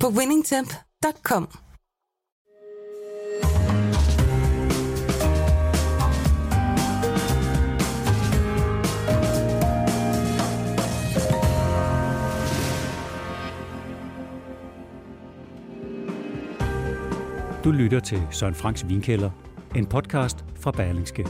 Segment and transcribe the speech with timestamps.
[0.00, 1.48] på winningtemp.com.
[17.64, 19.30] Du lytter til Søren Franks Vinkælder,
[19.76, 21.26] en podcast fra Berlingske.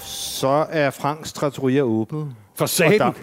[0.00, 2.36] Så er Franks Trattoria åbnet.
[2.58, 3.14] For satan.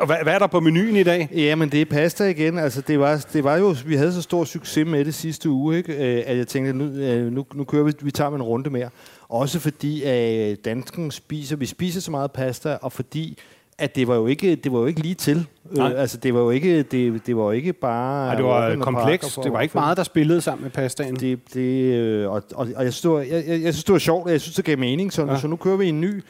[0.00, 1.28] Og hvad, hvad er der på menuen i dag?
[1.34, 2.58] Ja, men det er pasta igen.
[2.58, 5.76] Altså, det var, det var jo, vi havde så stor succes med det sidste uge,
[5.76, 5.92] ikke?
[5.92, 8.88] Øh, at jeg tænkte, nu, øh, nu, nu kører vi, vi tager en runde mere.
[9.28, 13.38] Også fordi at øh, dansken spiser, vi spiser så meget pasta, og fordi
[13.78, 15.46] at det var jo ikke, det var jo ikke lige til.
[15.70, 15.92] Nej.
[15.92, 18.28] Øh, altså, det var jo ikke, det, det var jo ikke bare...
[18.28, 19.38] Ej, det var komplekst.
[19.44, 21.16] Det var ikke meget, der spillede sammen med pastaen.
[21.16, 23.92] Det, det, øh, og, og, og jeg, synes, det var, jeg, jeg, jeg synes, det
[23.92, 25.12] var sjovt, og jeg synes, det gav mening.
[25.12, 25.40] Så, ja.
[25.40, 26.22] så nu kører vi en ny.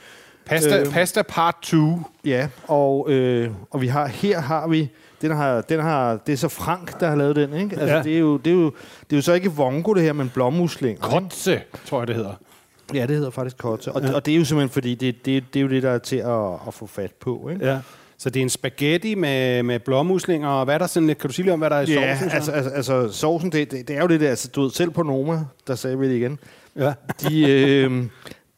[0.48, 2.00] Pasta, Øh, pasta part 2.
[2.24, 4.88] Ja, og, øh, og vi har, her har vi,
[5.22, 7.76] den har, den har, det er så Frank, der har lavet den, ikke?
[7.76, 7.96] Altså, Ja.
[7.96, 8.02] ja.
[8.02, 8.64] det, er jo, det, er jo,
[9.10, 11.00] det er jo så ikke vongo, det her, men blommusling.
[11.00, 12.32] Kotze, tror jeg, det hedder.
[12.94, 13.92] Ja, det hedder faktisk kotze.
[13.92, 14.08] Og, Ja.
[14.08, 14.14] ja.
[14.14, 16.16] og det er jo simpelthen, fordi det, det, det er jo det, der er til
[16.16, 17.66] at, at få fat på, ikke?
[17.66, 17.78] Ja.
[18.20, 21.06] Så det er en spaghetti med, med blåmuslinger, og hvad er der sådan?
[21.08, 22.30] Kan du sige lidt om, hvad der er i Ja, sovsen?
[22.30, 22.36] så?
[22.36, 24.90] altså, altså, altså sovsen, det, det, det er jo det der, altså, du ved, selv
[24.90, 26.38] på Noma, der sagde vi det igen,
[26.76, 26.92] ja.
[27.28, 28.04] de, øh,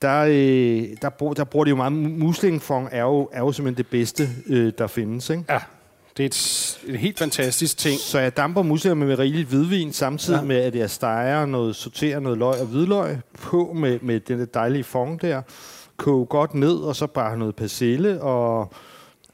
[0.02, 3.84] der, øh, der, bruger, der bruger de jo meget, muslingfong er jo, er jo simpelthen
[3.84, 5.44] det bedste, øh, der findes, ikke?
[5.48, 5.58] ja.
[6.16, 7.98] Det er et, et helt fantastisk ting.
[8.00, 10.44] Så jeg damper muslinger med rigeligt hvidvin, samtidig Ja.
[10.44, 14.44] med, at jeg steger noget, sorterer noget løg og hvidløg på med, med den der
[14.44, 15.42] dejlige fong der.
[15.96, 18.72] Koge godt ned, og så bare noget persille og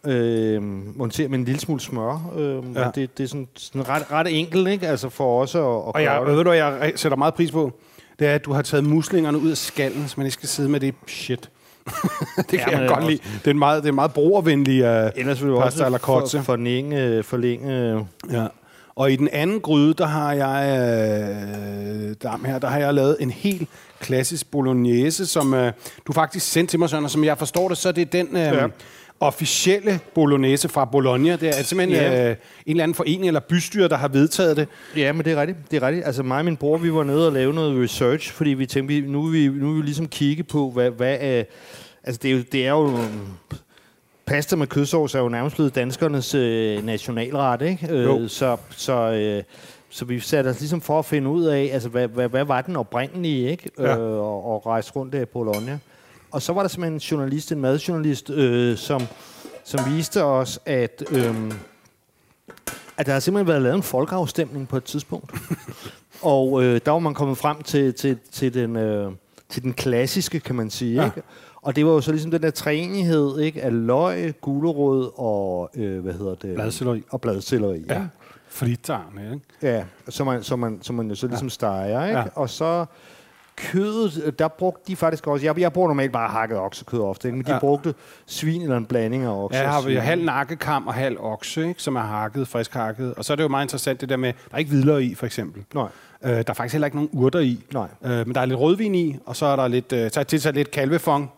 [0.07, 0.63] øh,
[0.97, 2.33] montere med en lille smule smør.
[2.37, 2.91] Øh, Ja.
[2.95, 4.89] det, det er sådan, sådan ret, ret enkelt, ikke?
[4.89, 6.47] Altså for os at, at Og jeg, gøre ved det.
[6.47, 7.73] du, jeg sætter meget pris på?
[8.19, 10.69] Det er, at du har taget muslingerne ud af skallen, så man ikke skal sidde
[10.69, 11.51] med det shit.
[12.37, 13.21] det kan Ja, jeg godt også- lide.
[13.39, 16.37] Det er en meget, det er en meget brugervenlig uh, Ellers vil du pasta også
[16.39, 18.47] for, forlænge, forlænge Ja.
[18.97, 23.17] Og i den anden gryde, der har jeg øh, der, her, der har jeg lavet
[23.21, 23.69] en helt
[24.01, 25.73] klassisk bolognese, som øh,
[26.07, 28.27] du faktisk sendte til mig, Søren, og som jeg forstår det, så er det den
[28.31, 28.67] øh, Ja.
[29.21, 31.37] Officielle bolognese fra Bologna.
[31.37, 32.31] Det er simpelthen Ja.
[32.31, 34.69] øh, en eller anden forening eller bystyre, der har vedtaget det.
[34.97, 35.59] Ja, men det er rigtigt.
[35.71, 36.07] Det er rigtigt.
[36.07, 38.95] Altså mig og min bror, vi var nede og lave noget research, fordi vi tænkte,
[38.95, 41.45] vi- nu vil vi, nu vil vi ligesom kigge på, hvad, hvad er...
[42.05, 42.43] Altså det er jo...
[42.53, 42.99] Det er jo
[44.27, 47.87] pasta med kødsovs er jo nærmest blevet danskernes øh, nationalret, ikke?
[47.97, 48.19] Jo.
[48.21, 49.43] Øh, så, så, øh,
[49.91, 52.61] så vi satte os ligesom for at finde ud af, altså hvad, hvad, hvad var
[52.61, 53.71] den oprindelige, ikke?
[53.79, 53.97] Ja.
[53.99, 55.79] Øh, og, og rejse rundt der i Bologna.
[56.37, 59.03] Og så var der simpelthen en journalist, en madjournalist, øh, som,
[59.65, 61.05] som viste os, at...
[61.11, 61.53] Øh,
[62.97, 65.35] at der har simpelthen været lavet en folkeafstemning på et tidspunkt.
[66.23, 69.13] og øh, der var man kommet frem til, til, til, den, øh,
[69.49, 70.95] til den klassiske, kan man sige.
[70.95, 71.01] Ja.
[71.01, 71.07] Ja.
[71.07, 71.23] Ikke?
[71.63, 73.63] Og det var jo så ligesom den der træenighed ikke?
[73.63, 76.55] af løg, gulerod og, øh, hvad hedder det?
[76.55, 77.03] Bladselleri.
[77.11, 77.85] Og bladselleri.
[77.89, 77.95] Ja.
[77.95, 78.09] ikke?
[78.49, 79.45] Fritarne, ikke?
[79.63, 82.19] Ja, som man, som man, som man jo så ligesom steger, ikke?
[82.19, 82.25] Ja.
[82.35, 82.87] Og så
[83.57, 85.47] kødet, øh, der brugte de faktisk også...
[85.47, 87.37] Jeg, jeg bruger normalt bare hakket oksekød ofte, ikke?
[87.37, 87.59] men de Ja.
[87.59, 87.95] brugte
[88.27, 91.69] svin eller en blanding af okse Ja, jeg har vi halv nakkekam og halv okse,
[91.69, 93.15] ikke, som er hakket, frisk hakket.
[93.15, 95.15] Og så er det jo meget interessant det der med, der er ikke hvidløg i,
[95.15, 95.65] for eksempel.
[95.75, 95.89] Nej,
[96.25, 97.61] Øh, der er faktisk heller ikke nogen urter i.
[97.73, 97.89] nej.
[98.05, 100.53] Øh, men der er lidt rødvin i, og så er der lidt, øh, så er
[100.53, 101.31] lidt kalvefong.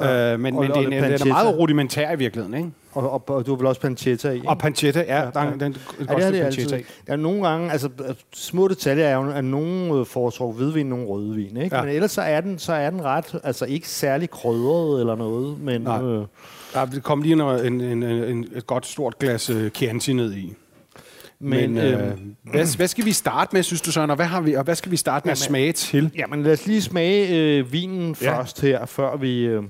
[0.00, 0.32] Ja.
[0.32, 2.70] Øh, men Og- men og det, er, en- den er meget rudimentær i virkeligheden, ikke?
[2.92, 4.40] Og, og, og du vel også pancetta i?
[4.46, 5.50] Og pancetta, ja, Ja, der er ja.
[5.50, 5.76] den, den,
[6.08, 6.68] Ja, det er det altid.
[6.68, 10.86] Der er nogle gange, altså øh, små detaljer er jo, at nogen øh, foretrår hvidvin,
[10.86, 11.76] nogen rødvin, ikke?
[11.76, 11.82] Ja.
[11.82, 15.60] Men ellers så er den, så er den ret, altså ikke særlig krydret eller noget,
[15.60, 16.02] men Nej.
[16.02, 16.24] øh,
[16.74, 20.54] Der kom lige noget, en, en, en, et godt stort glas øh, Chianti ned i.
[21.40, 22.12] men, Men, øh, øh,
[22.50, 24.10] hvad, hvad skal vi starte med, synes du, Søren?
[24.10, 26.10] Og hvad, har vi, og hvad skal vi starte med at Jamen, smage til?
[26.18, 28.38] ja, men lad os lige smage øh, vinen ja.
[28.38, 29.40] først her, før vi...
[29.44, 29.62] Øh,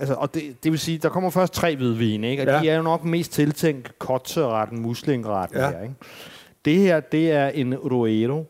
[0.00, 2.42] altså, og det, det vil sige, der kommer først tre hvidvine, ikke?
[2.42, 2.60] Og Ja.
[2.60, 5.70] de er jo nok mest tiltænkt kotzeretten, muslingretten Ja.
[5.70, 5.94] her, ikke?
[6.64, 8.44] Det her, det er en Roero,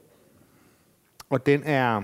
[1.30, 2.02] og den er...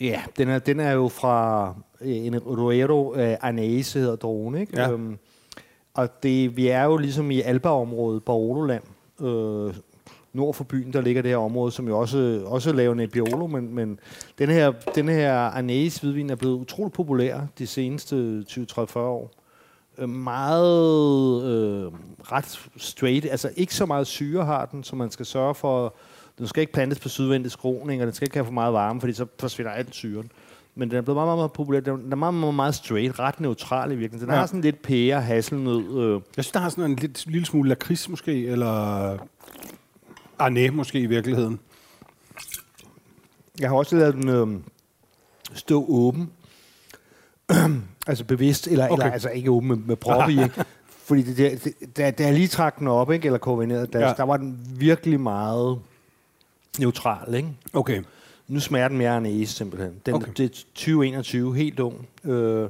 [0.00, 4.80] Ja, den er, den er jo fra øh, en Roero øh, Anase, hedder drogen, ikke?
[4.80, 4.90] Ja.
[4.90, 5.18] Øhm,
[5.94, 8.82] og det, vi er jo ligesom i Alba-området, Barolo-land,
[9.20, 9.74] øh,
[10.32, 13.74] nord for byen, der ligger det her område, som jo også, også laver Nebbiolo, men,
[13.74, 13.98] men
[14.38, 19.30] den her, den her Anase hvidvin er blevet utroligt populær de seneste 20-30-40 år.
[19.98, 21.92] øh, meget øh,
[22.32, 23.26] ret straight.
[23.30, 25.94] Altså ikke så meget syre har den, så man skal sørge for...
[26.38, 29.00] Den skal ikke plantes på sydvendig skroning, og den skal ikke have for meget varme,
[29.00, 30.30] fordi så forsvinder alt syren.
[30.74, 31.80] Men den er blevet meget, meget, meget populær.
[31.80, 34.28] Den er meget, meget, meget straight, ret neutral i virkeligheden.
[34.28, 34.40] Den Ja.
[34.40, 35.98] har sådan lidt pære, hasselnød.
[35.98, 39.16] Øh, Jeg synes, der har sådan en lidt, lille smule lakrids måske, eller
[40.40, 41.60] Arne måske i virkeligheden.
[43.60, 44.60] Jeg har også lavet den øh,
[45.54, 46.30] stå åben.
[48.06, 49.02] altså bevidst, eller, okay.
[49.02, 50.32] Eller altså ikke åben med, med prop i.
[50.42, 50.64] Ikke?
[50.88, 53.98] Fordi det, det, det, da, da jeg lige trak den op, ikke, eller koordineret, der,
[54.08, 54.12] Ja.
[54.16, 55.78] der var den virkelig meget
[56.78, 57.34] neutral.
[57.34, 57.48] Ikke?
[57.72, 58.02] Okay.
[58.48, 59.92] Nu smager den mere end Ace, simpelthen.
[60.06, 60.32] Den, okay.
[60.36, 62.08] Det er 2021, helt ung.
[62.24, 62.68] Øh,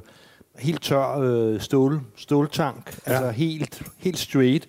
[0.59, 2.99] helt tør øh, stål, ståltank.
[3.07, 3.11] Ja.
[3.11, 4.67] Altså helt, helt straight.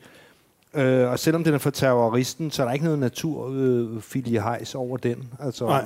[0.75, 4.97] Øh, og selvom den er for terroristen, så er der ikke noget naturfilie øh, over
[4.97, 5.33] den.
[5.41, 5.85] Altså, Nej.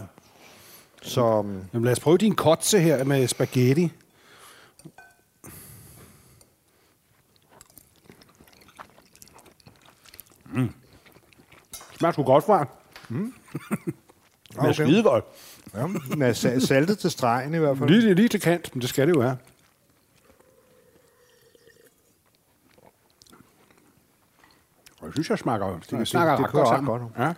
[1.03, 3.93] Så um, Jamen, lad os prøve din kotse her med spaghetti.
[10.53, 10.71] Mm.
[11.99, 12.69] Smager sgu godt, far.
[13.09, 13.33] Mm.
[14.49, 14.73] det er Okay.
[14.73, 15.25] skide godt.
[15.75, 15.87] ja,
[16.17, 17.91] med sa- saltet til stregen i hvert fald.
[17.91, 19.37] Lige, lige til kant, men det skal det jo være.
[25.07, 27.01] Jeg synes, jeg smager, det, det- det snakker det ret kører godt ret sammen.
[27.01, 27.27] godt.
[27.27, 27.33] Ja.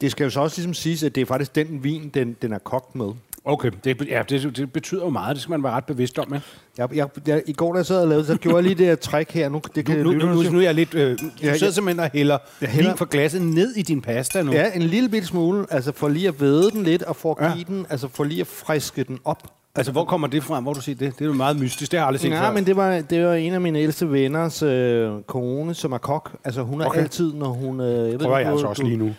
[0.00, 2.52] Det skal jo så også ligesom siges, at det er faktisk den vin, den, den
[2.52, 3.06] er kogt med.
[3.44, 5.34] Okay, det, ja, det, det betyder jo meget.
[5.34, 6.34] Det skal man være ret bevidst om.
[6.34, 6.46] Ikke?
[6.78, 8.86] Jeg, jeg, jeg, I går, da jeg sad og lavede, så gjorde jeg lige det
[8.86, 9.48] her trick her.
[9.48, 10.94] Nu, det kan Nu, nu, nu, nu er jeg lidt...
[10.94, 11.70] Øh, du Ja, sidder ja.
[11.72, 14.52] simpelthen og hælder, Jeg hælder- vin fra glasset ned i din pasta nu.
[14.52, 17.46] Ja, en lille bitte smule, altså for lige at væde den lidt, og for at
[17.50, 17.54] Ja.
[17.54, 19.42] give den, altså for lige at friske den op.
[19.76, 20.60] Altså, hvor kommer det fra?
[20.60, 21.14] Hvor du siger det?
[21.18, 21.90] Det er jo meget mystisk.
[21.90, 22.52] Det har jeg aldrig set Ja, før.
[22.54, 26.36] men det var, det var en af mine ældste venners øh, kone, som er kok.
[26.44, 27.00] Altså hun er Okay.
[27.00, 27.80] altid, når hun...
[27.80, 29.10] Øh, jeg ved, prøver ikke, jeg altså også lige nu.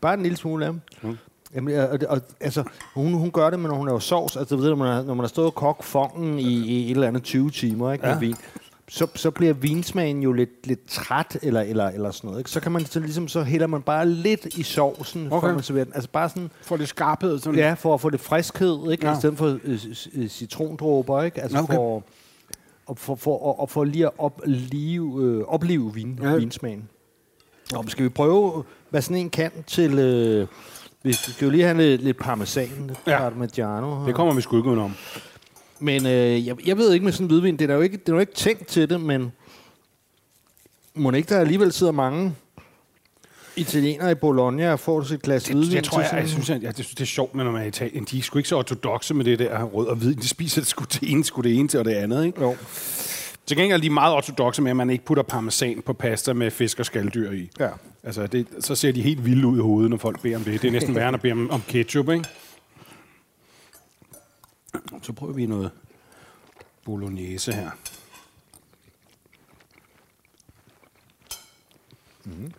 [0.00, 0.72] Bare en lille smule af.
[1.02, 1.18] Mm.
[1.54, 2.62] Jamen, og, og, altså,
[2.94, 5.02] hun, hun gør det, men når hun laver sovs, altså ved du, når man, har,
[5.02, 8.06] når man har stået og kogt fongen i, i et eller andet 20 timer ikke,
[8.08, 8.12] Ja.
[8.12, 8.36] med vin,
[8.94, 12.40] så, så bliver vinsmagen jo lidt, lidt træt, eller, eller, eller sådan noget.
[12.40, 12.50] Ikke?
[12.50, 15.46] Så kan man så ligesom, så hælder man bare lidt i sovsen, okay.
[15.48, 15.92] Før man serverer den.
[15.94, 17.38] Altså bare sådan, Får det skarphed.
[17.38, 17.58] Sådan.
[17.58, 19.06] ja, for at få det friskhed, ikke?
[19.06, 19.12] Ja.
[19.12, 19.78] I stedet for øh,
[20.14, 21.40] øh, citrondråber, ikke?
[21.42, 21.74] Altså Okay.
[21.74, 22.02] for,
[22.86, 26.34] og for, for, og, og for lige at oplive, øh, opleve vin, Ja.
[26.34, 26.88] vinsmagen.
[27.72, 29.98] Nå, skal vi prøve, hvad sådan en kan til...
[29.98, 30.46] Øh,
[31.02, 33.18] vi skal jo lige have lidt, lidt parmesan, lidt Ja.
[33.18, 33.98] parmigiano.
[33.98, 34.06] her.
[34.06, 34.94] Det kommer vi sgu ikke udenom.
[35.82, 38.08] Men øh, jeg, jeg ved ikke med sådan en hvidvin, det er jo ikke, det
[38.08, 39.32] er jo ikke tænkt til det, men
[40.94, 42.34] må ikke der alligevel sidder mange
[43.56, 46.28] italienere i Bologna og får sig et glas Det, hvidvin det tror jeg, sådan- jeg,
[46.30, 48.04] synes, jeg, jeg, synes, det er sjovt, når man er i Italien.
[48.10, 50.14] De er sgu ikke så ortodoxe med det der rød og hvid.
[50.14, 52.26] De spiser det sgu det ene, sgu det ene til og det andet.
[52.26, 52.40] Ikke?
[52.40, 52.56] Jo.
[53.46, 56.50] Til gengæld er de meget ortodoxe med, at man ikke putter parmesan på pasta med
[56.50, 57.50] fisk og skalddyr i.
[57.60, 57.68] Ja.
[58.04, 60.62] Altså, det, så ser de helt vilde ud i hovedet, når folk beder om det.
[60.62, 62.24] Det er næsten værre, at bede om, om ketchup, ikke?
[65.02, 65.70] Så prøver vi noget
[66.84, 67.70] bolognese her.
[72.24, 72.52] Mm.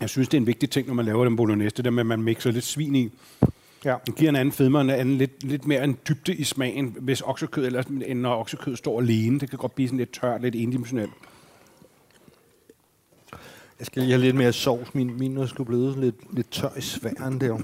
[0.00, 2.00] Jeg synes, det er en vigtig ting, når man laver den bolognese, det der med,
[2.00, 3.10] at man mixer lidt svin i.
[3.84, 3.96] Ja.
[4.06, 7.20] Det giver en anden fedme, en anden lidt, lidt mere en dybde i smagen, hvis
[7.20, 9.40] oksekød, eller, end når oksekød står alene.
[9.40, 11.12] Det kan godt blive sådan lidt tørt, lidt endimensionelt.
[13.78, 14.94] Jeg skal lige have lidt mere sovs.
[14.94, 17.58] Min, min er sgu blevet lidt, lidt tør i sværen der.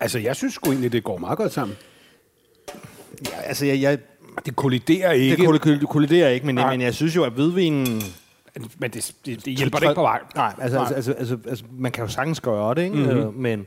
[0.00, 1.76] Altså, jeg synes sgu egentlig, det går meget godt sammen.
[3.26, 3.98] Ja, altså, jeg, jeg,
[4.46, 5.36] Det kolliderer ikke.
[5.52, 6.70] det kolli- kolliderer ikke, men, Nej.
[6.70, 8.02] men jeg synes jo, at hvidvinen...
[8.78, 10.20] men det, det, det hjælper det ikke på vej.
[10.34, 10.92] Nej, altså, Nej.
[10.96, 12.96] Altså, altså, altså, altså, man kan jo sagtens gøre det, ikke?
[12.96, 13.14] Mhm.
[13.16, 13.34] Mm-hmm.
[13.40, 13.66] Men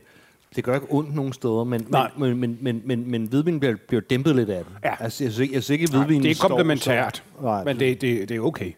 [0.56, 1.64] det gør ikke ondt nogen steder.
[1.64, 2.10] Men, Nej.
[2.18, 4.72] men, men, men, men, men hvidvinen bliver, bliver dæmpet lidt af det.
[4.84, 4.94] Ja.
[5.00, 8.00] Altså, jeg synes ikke, jeg synes ikke hvidvinen det er står komplementært, Nej, men det,
[8.00, 8.72] det, det er okay,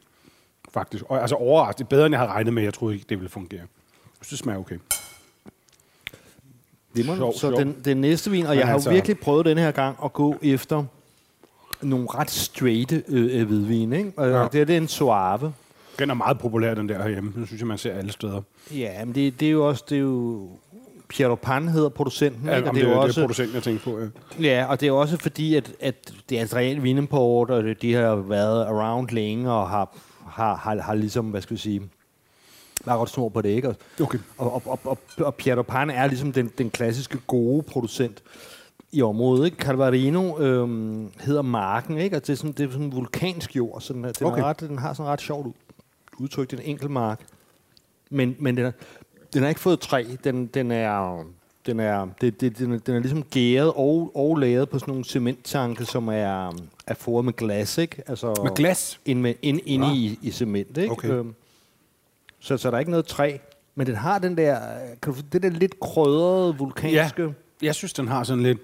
[0.75, 1.05] faktisk.
[1.09, 1.85] Og, altså overraskende.
[1.87, 2.63] Er bedre, end jeg havde regnet med.
[2.63, 3.61] Jeg troede ikke, det ville fungere.
[3.61, 3.69] Jeg
[4.23, 4.77] synes, det smager okay.
[6.97, 7.53] Det må Sjov, så sjov.
[7.53, 10.13] den, den næste vin, og Men jeg har altså- virkelig prøvet den her gang at
[10.13, 10.85] gå efter
[11.83, 14.13] nogle ret straight øh, øh, hvidvin, ikke?
[14.17, 14.49] Og Ja.
[14.53, 15.53] det, er, det er en Suave.
[15.99, 17.33] Den er meget populær, den der herhjemme.
[17.35, 18.41] Den synes jeg, man ser alle steder.
[18.75, 20.49] Ja, men det, det er jo også, det er jo...
[21.09, 22.69] Piero Pan hedder producenten, Ja, ikke?
[22.69, 23.99] Og det, det er jo det også, er producenten, jeg tænker på.
[24.01, 24.07] Ja.
[24.49, 27.83] Ja, og det er også fordi, at, at det er et reelt vinimport, og det-
[27.83, 31.83] de har været around længe, og har, har, har, har ligesom, hvad skal vi sige,
[32.87, 33.69] været godt snor på det, ikke?
[33.69, 34.19] Og, Okay.
[34.39, 38.23] og, og, og, og, og Piero Pan er ligesom den, den klassiske gode producent
[38.93, 39.57] i området, ikke?
[39.57, 42.17] Calvarino øhm, hedder marken, ikke?
[42.17, 44.41] Og det er sådan, det er sådan vulkansk jord, så den, er, den, Okay.
[44.43, 45.53] er ret, den har sådan ret sjovt ud-
[46.19, 47.21] udtryk, den enkel mark.
[48.11, 48.71] Men, men den, er,
[49.35, 50.05] den har ikke fået træ.
[50.25, 51.25] Den, den er...
[51.67, 54.93] Den er, det, det, den, er, den er ligesom gæret og, og lavet på sådan
[54.93, 56.53] nogle cementtanke, som er,
[56.87, 58.03] er foret med glas, ikke?
[58.07, 59.01] Altså, Med glas?
[59.05, 59.95] Ind, med, ind, inde Nå.
[59.95, 60.93] i, i cement, ikke?
[60.93, 61.11] Okay.
[61.11, 61.35] Øhm,
[62.47, 63.39] så, så der er ikke noget træ.
[63.75, 67.23] Men den har den der, øh, kan du, det der lidt krødrede vulkanske...
[67.23, 68.59] Ja, jeg synes, den har sådan lidt...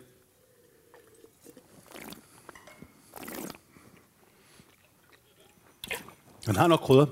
[6.47, 7.07] Den har nok krydder.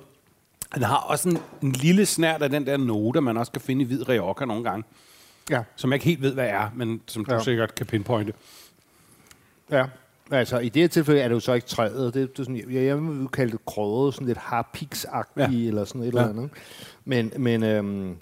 [0.74, 3.82] Den har også en, en lille snært af den der note, man også kan finde
[3.82, 4.84] i hvid rioja nogle gange.
[5.50, 5.62] Ja.
[5.76, 7.42] Som jeg ikke helt ved, hvad er, men som du ja.
[7.42, 8.32] sikkert kan pinpointe.
[9.70, 9.86] Ja.
[10.30, 12.14] Altså, i det her tilfælde er det jo så ikke træet.
[12.14, 15.68] Det, det er sådan, jeg, jeg vil kalde det krødet, sådan lidt harpiksagtigt, Ja.
[15.68, 16.08] eller sådan et Ja.
[16.10, 16.50] eller andet.
[17.04, 18.16] Men, men øhm,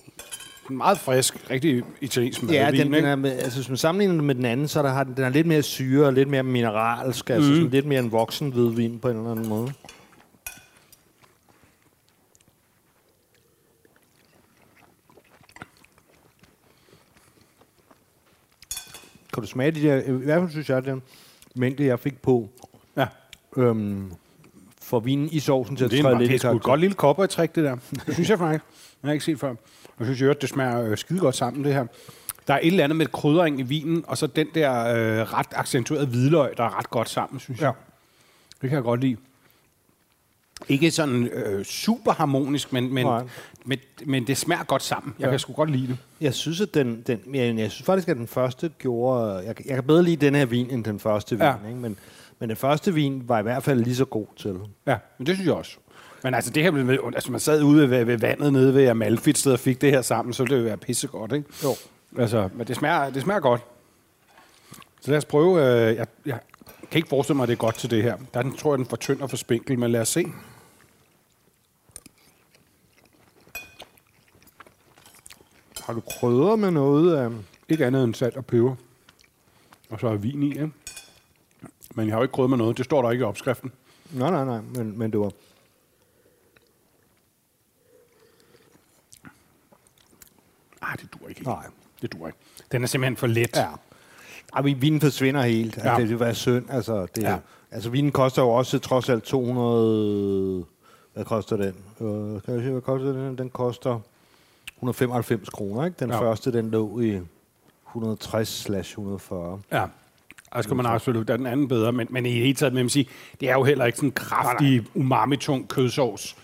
[0.70, 4.26] meget frisk, rigtig italiensk ja, madvin, den, den er, med- altså, hvis man sammenligner den
[4.26, 6.42] med den anden, så er der, har den, er lidt mere syre og lidt mere
[6.42, 7.30] mineralsk.
[7.30, 9.72] Altså sådan lidt mere en voksen hvidvin på en eller anden måde.
[19.34, 21.02] Kan du smage de der, i hvert fald synes jeg, den
[21.56, 22.48] mængde, jeg fik på,
[22.96, 23.06] Ja.
[23.56, 24.12] øhm,
[24.82, 26.80] for vinen i sovsen til at Det er, træde en, lidt det er et godt
[26.80, 27.76] lille koppertræk, det der.
[28.06, 28.64] Det synes jeg faktisk.
[29.02, 29.54] Jeg har ikke set før.
[29.98, 31.86] Jeg synes jo, at det smager øh, skide godt sammen, det her.
[32.48, 35.46] Der er et eller andet med kryddering i vinen, og så den der øh, ret
[35.52, 37.72] accentuerede hvidløg, der er ret godt sammen, synes jeg.
[38.62, 39.16] Det kan jeg godt lide.
[40.68, 43.22] Ikke sådan øh, super harmonisk, men, men, Nej.
[43.64, 45.14] men, men det smager godt sammen.
[45.18, 45.30] Jeg Ja.
[45.30, 45.96] kan sgu godt lide det.
[46.20, 49.34] Jeg synes, at den, den jeg, jeg synes faktisk, at den første gjorde...
[49.36, 51.44] Jeg, jeg kan bedre lide den her vin, end den første vin.
[51.46, 51.54] Ja.
[51.68, 51.80] Ikke?
[51.80, 51.96] Men,
[52.38, 54.56] men den første vin var i hvert fald lige så god til.
[54.86, 55.76] Ja, men det synes jeg også.
[56.22, 59.38] Men altså, det her, med- altså man sad ude ved, ved vandet nede ved Amalfit
[59.38, 61.48] sted og fik det her sammen, så ville det jo være pissegodt, ikke?
[61.64, 61.74] Jo.
[62.18, 63.60] Altså, men det smager, det smager godt.
[65.00, 65.62] Så lad os prøve.
[65.90, 66.38] Øh, jeg, jeg
[66.90, 68.16] kan ikke forestille mig, at det er godt til det her.
[68.34, 70.08] Der er den, tror jeg, den er for tynd og for spinkel, men lad os
[70.08, 70.24] se.
[75.84, 77.30] Har du krydder med noget af...
[77.68, 78.76] Ikke andet end salt og peber.
[79.90, 80.70] Og så er vin i, ikke?
[81.94, 82.76] Men jeg har jo ikke krydret med noget.
[82.76, 83.72] Det står der ikke i opskriften.
[84.12, 85.32] Nej, nej, nej, men, men det var...
[90.82, 91.42] Ah, det dur ikke.
[91.42, 91.66] Nej.
[92.02, 92.38] Det dur ikke.
[92.72, 93.56] Den er simpelthen for let.
[93.56, 93.68] Ja.
[94.56, 95.76] Ej, vinen forsvinder helt.
[95.76, 95.82] Ja.
[95.84, 95.88] Ja.
[95.90, 96.64] Altså, det vil være synd.
[96.70, 97.36] Altså, det, Ja.
[97.70, 100.64] altså, vinen koster jo også trods alt 200...
[101.14, 101.74] Hvad koster den?
[102.00, 103.38] Øh, kan jeg se, hvad koster den?
[103.38, 104.00] Den koster
[104.76, 105.96] 195 kroner, ikke?
[106.00, 106.20] Den Ja.
[106.20, 107.18] første, den lå i
[107.94, 109.60] 160-140.
[109.72, 109.84] Ja.
[110.50, 112.74] Og skal man absolut, der er den anden bedre, men, men i det hele taget,
[112.74, 113.08] man sige,
[113.40, 116.36] det er jo heller ikke sådan en kraftig, umami-tung kødsovs.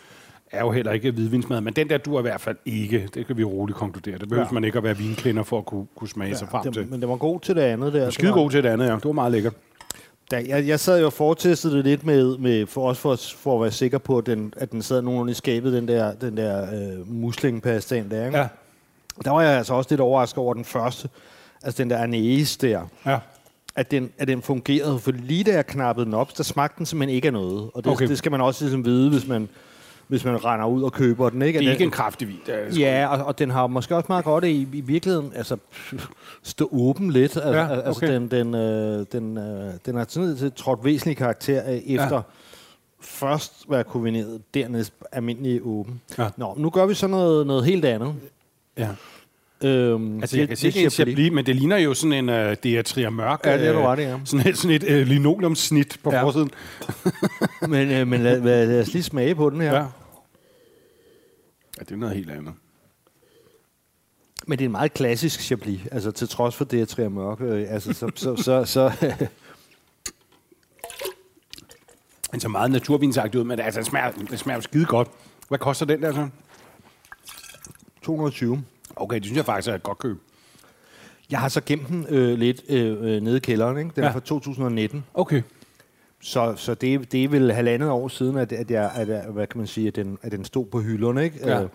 [0.55, 3.09] Er jo heller ikke hvidvinsmad, men den der du i hvert fald ikke.
[3.15, 4.19] Det kan vi roligt konkludere.
[4.19, 4.55] Det behøver Ja.
[4.55, 6.87] man ikke at være vinklinder for at kunne, kunne smage ja, sig frem til.
[6.91, 8.11] men den var god til det andet der.
[8.11, 8.95] Skide Det god til det andet, ja.
[8.95, 9.53] Det var meget lækkert.
[10.31, 13.55] Da, jeg, jeg sad jo og fortestede det lidt med, med for også for, for
[13.57, 16.37] at være sikker på, at den, at den sad nogenlunde i skabet, den der, den
[16.37, 18.27] der øh, muslingpastaen der.
[18.27, 18.39] Ikke?
[18.39, 18.47] Ja.
[19.25, 21.09] Der var jeg altså også lidt overrasket over den første,
[21.63, 23.19] altså den der anæs der, Ja.
[23.77, 24.99] at den, at den fungerede.
[24.99, 27.71] For lige da jeg knappede den op, der smagte den simpelthen ikke af noget.
[27.75, 28.09] Og det, okay.
[28.09, 29.49] det skal man også ligesom vide, hvis man,
[30.09, 31.43] hvis man render ud og køber den.
[31.43, 31.59] Ikke?
[31.59, 32.39] Det er ikke den, en kraftig vin.
[32.49, 35.57] Er sgu- Ja, og, og den har måske også meget godt i, i virkeligheden altså,
[36.43, 37.37] stå åben lidt.
[37.37, 38.15] Altså, Ja, altså okay.
[38.15, 42.21] den, den, øh, den, øh, den har sådan set trådt væsentlig karakter øh, efter Ja.
[43.01, 46.01] først være kombineret, dernæst almindelig åben.
[46.19, 46.29] Ja.
[46.37, 48.15] Nå, nu gør vi så noget, noget helt andet.
[48.79, 48.89] ja.
[49.65, 52.29] Øhm, Altså, jeg kan se, det er en Chablis, men det ligner jo sådan en,
[52.29, 53.41] uh, det er Trier Mørk.
[53.45, 54.19] Ja, det er du øh, ret ja.
[54.25, 56.23] Sådan et, sådan et uh, linoleumsnit på Ja.
[56.23, 56.51] forsiden.
[57.69, 59.75] Men, øh, men lad, lad, lad os lige smage på den her.
[59.75, 59.81] Ja.
[59.81, 59.85] ja,
[61.81, 62.55] det er noget helt andet.
[64.47, 67.41] Men det er en meget klassisk Chablis, altså til trods for det, at Trier Mørk,
[67.41, 68.93] øh, altså så, så, så, så
[72.33, 75.09] Den ser meget naturvinsagtig ud, men altså, den smager, den smager jo skide godt.
[75.49, 76.29] Hvad koster den der så?
[78.03, 78.65] 220.
[78.97, 80.19] Okay, det synes jeg faktisk er et godt køb.
[81.31, 83.91] Jeg har så gemt den øh, lidt øh, øh, nede i kælderen, ikke?
[83.97, 84.09] Den ja.
[84.09, 85.05] Er fra 2019.
[85.15, 85.43] Okay.
[86.21, 89.59] Så, så det, det er vel halvandet år siden, at, at, jeg, at, hvad kan
[89.59, 91.49] man sige, at den, at den stod på hylderne, ikke?
[91.49, 91.63] Ja.
[91.63, 91.69] Øh,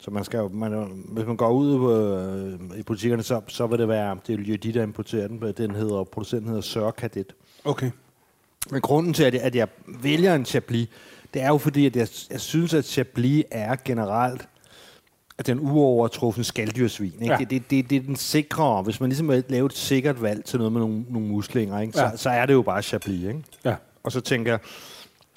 [0.00, 3.78] så man skal man, hvis man går ud på, øh, i butikkerne, så, så vil
[3.78, 7.34] det være, det er jo de, der importerer den, den hedder, producenten hedder Sør Cadet.
[7.64, 7.90] Okay.
[8.70, 10.88] Men grunden til, at jeg, at jeg vælger en Chablis,
[11.34, 14.48] det er jo fordi, at jeg, jeg synes, at Chablis er generelt
[15.38, 17.12] at den uovertruffen skalddyrsvin.
[17.22, 17.26] Ikke?
[17.32, 17.36] Ja.
[17.38, 18.82] Det, det, det, det er den sikre.
[18.82, 21.92] Hvis man ligesom vil lave et sikkert valg til noget med nogle, nogle muslinger, ikke?
[21.92, 22.16] Så, Ja.
[22.16, 23.24] så er det jo bare Chablis.
[23.24, 23.42] Ikke?
[23.64, 23.76] Ja.
[24.02, 24.60] Og så tænker jeg,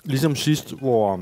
[0.03, 1.21] ligesom sidst, hvor,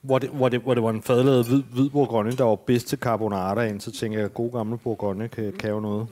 [0.00, 2.86] hvor, det, hvor, det, hvor det var en fadladet hvid, hvid bourgogne, der var bedst
[2.88, 6.08] til carbonara så tænker jeg, at god gamle bourgogne kan, kan jo noget.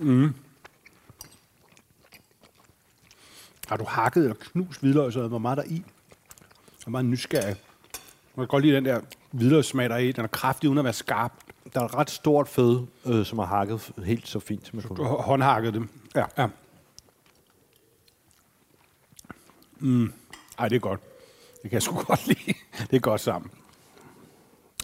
[3.68, 5.74] Har du hakket eller knust hvidløg, så hvor meget der er i?
[5.74, 7.46] Jeg er meget nysgerrig.
[7.46, 7.56] Jeg
[8.36, 9.00] kan godt lide den der
[9.36, 10.12] hvidløgssmag, der er i.
[10.12, 11.32] Den er kraftig, uden at være skarp.
[11.74, 14.84] Der er et ret stort fed, øh, som er hakket helt så fint, som jeg
[14.84, 15.08] kunne.
[15.08, 15.88] har håndhakket dem.
[16.14, 16.24] Ja.
[16.38, 16.46] ja.
[19.78, 20.12] Mm.
[20.58, 21.00] Ej, det er godt.
[21.62, 22.58] Det kan jeg sgu godt lide.
[22.90, 23.50] Det er godt sammen.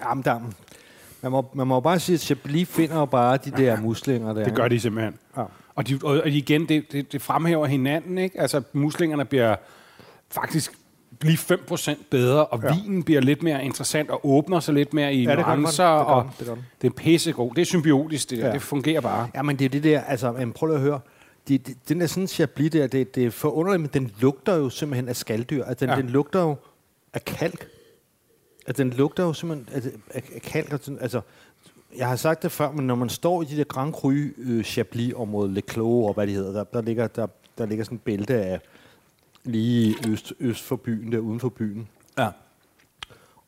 [0.00, 0.40] Jamen, der,
[1.22, 4.44] man, må, man må bare sige, at Chablis finder jo bare de der muslinger der.
[4.44, 5.18] Det gør de simpelthen.
[5.36, 5.44] Ja.
[5.74, 8.40] Og, de, og igen, det, det, det fremhæver hinanden, ikke?
[8.40, 9.56] Altså, muslingerne bliver
[10.30, 10.72] faktisk
[11.22, 12.74] blive 5% bedre, og ja.
[12.74, 16.22] vinen bliver lidt mere interessant og åbner sig lidt mere i Ja, det nuancer.
[16.22, 16.38] Det.
[16.38, 16.64] Det den.
[16.82, 17.54] det er pissegod.
[17.54, 18.46] Det er symbiotisk, det der.
[18.46, 18.52] Ja.
[18.52, 19.28] Det fungerer bare.
[19.34, 21.00] Ja, men det er det der, altså, men prøv lige at høre.
[21.48, 24.68] De, de, den der sådan chablis der, det, det er forunderligt, men den lugter jo
[24.70, 25.64] simpelthen af skalddyr.
[25.64, 26.00] Altså, den, Ja.
[26.00, 26.56] den lugter jo
[27.14, 27.66] af kalk.
[28.66, 30.72] Altså, den lugter jo simpelthen af, af, af kalk.
[31.00, 31.20] Altså,
[31.96, 34.64] jeg har sagt det før, men når man står i de der Grand Cru øh,
[34.64, 37.26] Chablis-område, Le Clos og hvad de hedder, der, der, ligger, der,
[37.58, 38.60] der ligger sådan en bælte af
[39.44, 41.88] lige øst, øst for byen, der uden for byen.
[42.18, 42.28] Ja.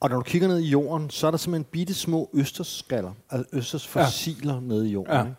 [0.01, 3.57] Og når du kigger ned i jorden, så er der simpelthen bitte små østersskaller, altså
[3.57, 4.61] østers fossiler ja.
[4.61, 5.15] nede i jorden.
[5.15, 5.23] Ja.
[5.23, 5.35] Ikke?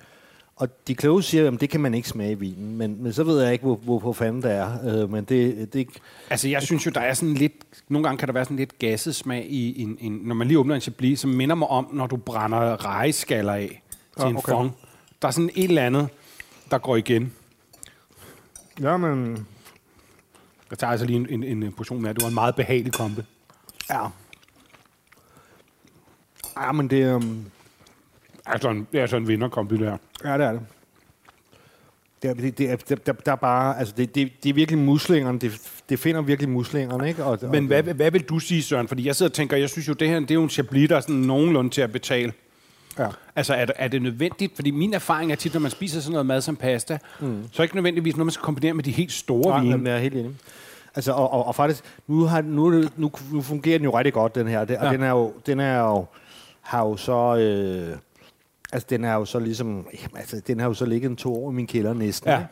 [0.55, 3.23] Og de kloge siger, at det kan man ikke smage i vinen, men, men så
[3.23, 5.01] ved jeg ikke, hvor, hvor, hvor fanden det er.
[5.03, 5.87] Øh, men det, det,
[6.29, 7.53] Altså, jeg synes jo, der er sådan lidt...
[7.89, 10.11] Nogle gange kan der være sådan lidt gasset smag i en, en...
[10.23, 13.83] Når man lige åbner en chablis, som minder mig om, når du brænder rejeskaller af
[14.17, 14.51] til Ja, en okay.
[14.51, 14.71] fond.
[15.21, 16.07] Der er sådan et eller andet,
[16.71, 17.33] der går igen.
[18.81, 19.47] ja, men,
[20.75, 22.13] Jeg tager altså lige en, en, en portion med.
[22.13, 23.25] Det var en meget behagelig kompe.
[23.89, 24.07] ja.
[26.61, 27.45] Ja, men det, um,
[28.45, 29.97] Altså, en, det er sådan en vinderkompe, det her.
[30.23, 30.61] ja, det er det.
[32.21, 34.79] Det er, det, det er, der, der, er bare, altså det, det, det er virkelig
[34.79, 35.51] muslingerne, det,
[35.89, 37.23] det finder virkelig muslingerne, ikke?
[37.23, 38.87] Og, Men og, hvad, hvad vil du sige, Søren?
[38.87, 40.89] Fordi jeg sidder og tænker, jeg synes jo, det her det er jo en chablis,
[40.89, 42.33] der er sådan nogenlunde til at betale.
[42.99, 43.07] Ja.
[43.35, 44.55] Altså, er, det- er det nødvendigt?
[44.55, 47.25] Fordi min erfaring er tit, når man spiser sådan noget mad som pasta, mm.
[47.27, 49.89] så er det ikke nødvendigvis noget, man skal kombinere med de helt store Nej, vine.
[49.89, 50.31] jeg er helt enig.
[50.95, 54.35] Altså, og, og, og faktisk, nu, har, nu, nu, nu fungerer den jo rigtig godt,
[54.35, 54.65] den her.
[54.65, 54.91] Det, og Ja.
[54.91, 56.05] den er jo, den er jo,
[56.61, 57.97] har jo så, øh,
[58.73, 61.45] altså den er jo så ligesom, jamen, altså, den har jo så ligget en to
[61.45, 62.29] år i min kælder næsten.
[62.29, 62.37] Ja.
[62.37, 62.49] ikke?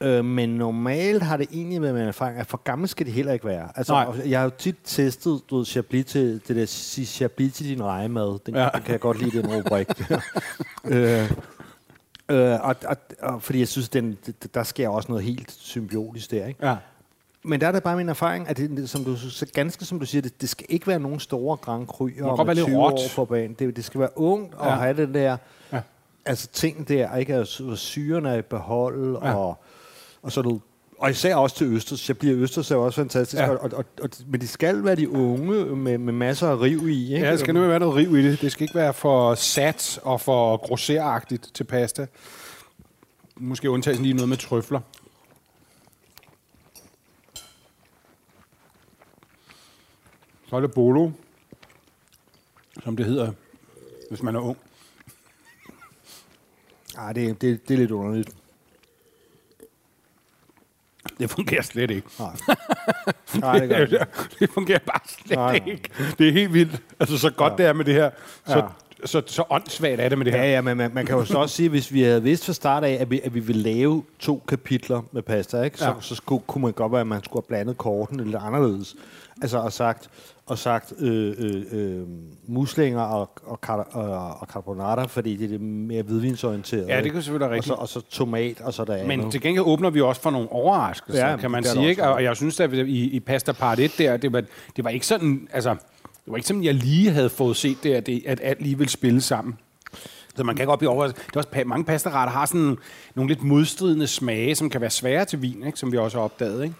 [0.00, 3.44] Øh, men normalt har det egentlig med erfaring, at for gammel skal det heller ikke
[3.46, 3.68] være.
[3.76, 4.30] Altså, Nej.
[4.30, 7.82] jeg har jo tit testet, du ved, chablis til, det der sig chablis til din
[7.82, 8.38] rejemad.
[8.46, 8.68] Den, Ja.
[8.74, 9.88] den kan jeg godt lide, den rubrik.
[10.84, 11.32] øh,
[12.28, 14.18] øh, og, og, og, fordi jeg synes, den,
[14.54, 16.66] der sker også noget helt symbiotisk der, ikke?
[16.66, 16.76] Ja.
[17.46, 20.06] Men der er det bare min erfaring, at det, som du, så ganske som du
[20.06, 21.86] siger, det, det skal ikke være nogen store Grand
[22.36, 22.92] godt om være lidt 20 råt.
[22.92, 23.56] år på banen.
[23.58, 24.74] Det, det skal være ungt og Ja.
[24.74, 25.36] have den der,
[25.72, 25.80] Ja.
[26.26, 27.34] altså ting der, ikke?
[27.34, 29.34] Altså, hvor syren er i behold, ja.
[29.34, 29.58] og,
[30.24, 30.60] og så du,
[30.98, 32.08] og især også til Østers.
[32.08, 33.42] Jeg bliver Østers er også fantastisk.
[33.42, 33.50] Ja.
[33.50, 37.14] Og, og, og, men de skal være de unge med, med masser af riv i.
[37.14, 37.26] Ikke?
[37.26, 38.40] Ja, det skal nu være noget riv i det.
[38.40, 42.06] Det skal ikke være for sat og for grosseragtigt til pasta.
[43.36, 44.80] Måske undtagelsen lige noget med trøfler.
[50.48, 51.10] Så er det bolo,
[52.84, 53.32] som det hedder,
[54.10, 54.58] hvis man er ung.
[56.98, 58.43] Ej, det, det, det er lidt underligt.
[61.18, 62.08] Det fungerer slet ikke.
[62.18, 62.30] Nej,
[63.40, 64.06] Nej det gør det.
[64.40, 65.88] det fungerer bare slet Nej, ikke.
[66.18, 66.82] Det er helt vildt.
[67.00, 67.56] Altså, så godt ja.
[67.56, 68.10] det er med det her,
[68.46, 68.62] så, Ja.
[69.04, 70.42] så, så åndssvagt er det med det her.
[70.42, 72.52] Ja, ja, men man, man kan jo så også sige, hvis vi havde vidst fra
[72.52, 75.78] start af, at vi, at vi ville lave to kapitler med pasta, ikke?
[75.78, 75.90] Så, Ja.
[75.90, 75.96] ja.
[76.00, 78.96] så skulle, kunne man godt være, at man skulle have blandet korten lidt anderledes.
[79.42, 80.10] Altså, og sagt,
[80.46, 82.02] og sagt øh, øh, øh,
[82.46, 83.58] muslinger og, og,
[83.92, 86.88] og, og carbonara, fordi det er det mere hvidvinsorienteret.
[86.88, 87.80] Ja, det kan selvfølgelig være og så, rigtigt.
[87.80, 89.32] og så tomat, og så der Men andet.
[89.32, 91.88] til gengæld åbner vi også for nogle overraskelser, ja, kan man sige.
[91.88, 92.08] Ikke?
[92.08, 94.42] Og jeg synes, at i, i Pasta Part 1 der, det var,
[94.76, 98.06] det var ikke sådan, altså, det var ikke sådan, jeg lige havde forudset det, at,
[98.06, 99.58] det, at alt lige ville spille sammen.
[100.36, 101.26] Så man kan godt blive overrasket.
[101.26, 102.76] Det er også, pa- mange pastaretter har sådan
[103.14, 105.78] nogle lidt modstridende smage, som kan være svære til vin, ikke?
[105.78, 106.62] som vi også har opdaget.
[106.64, 106.74] Ikke?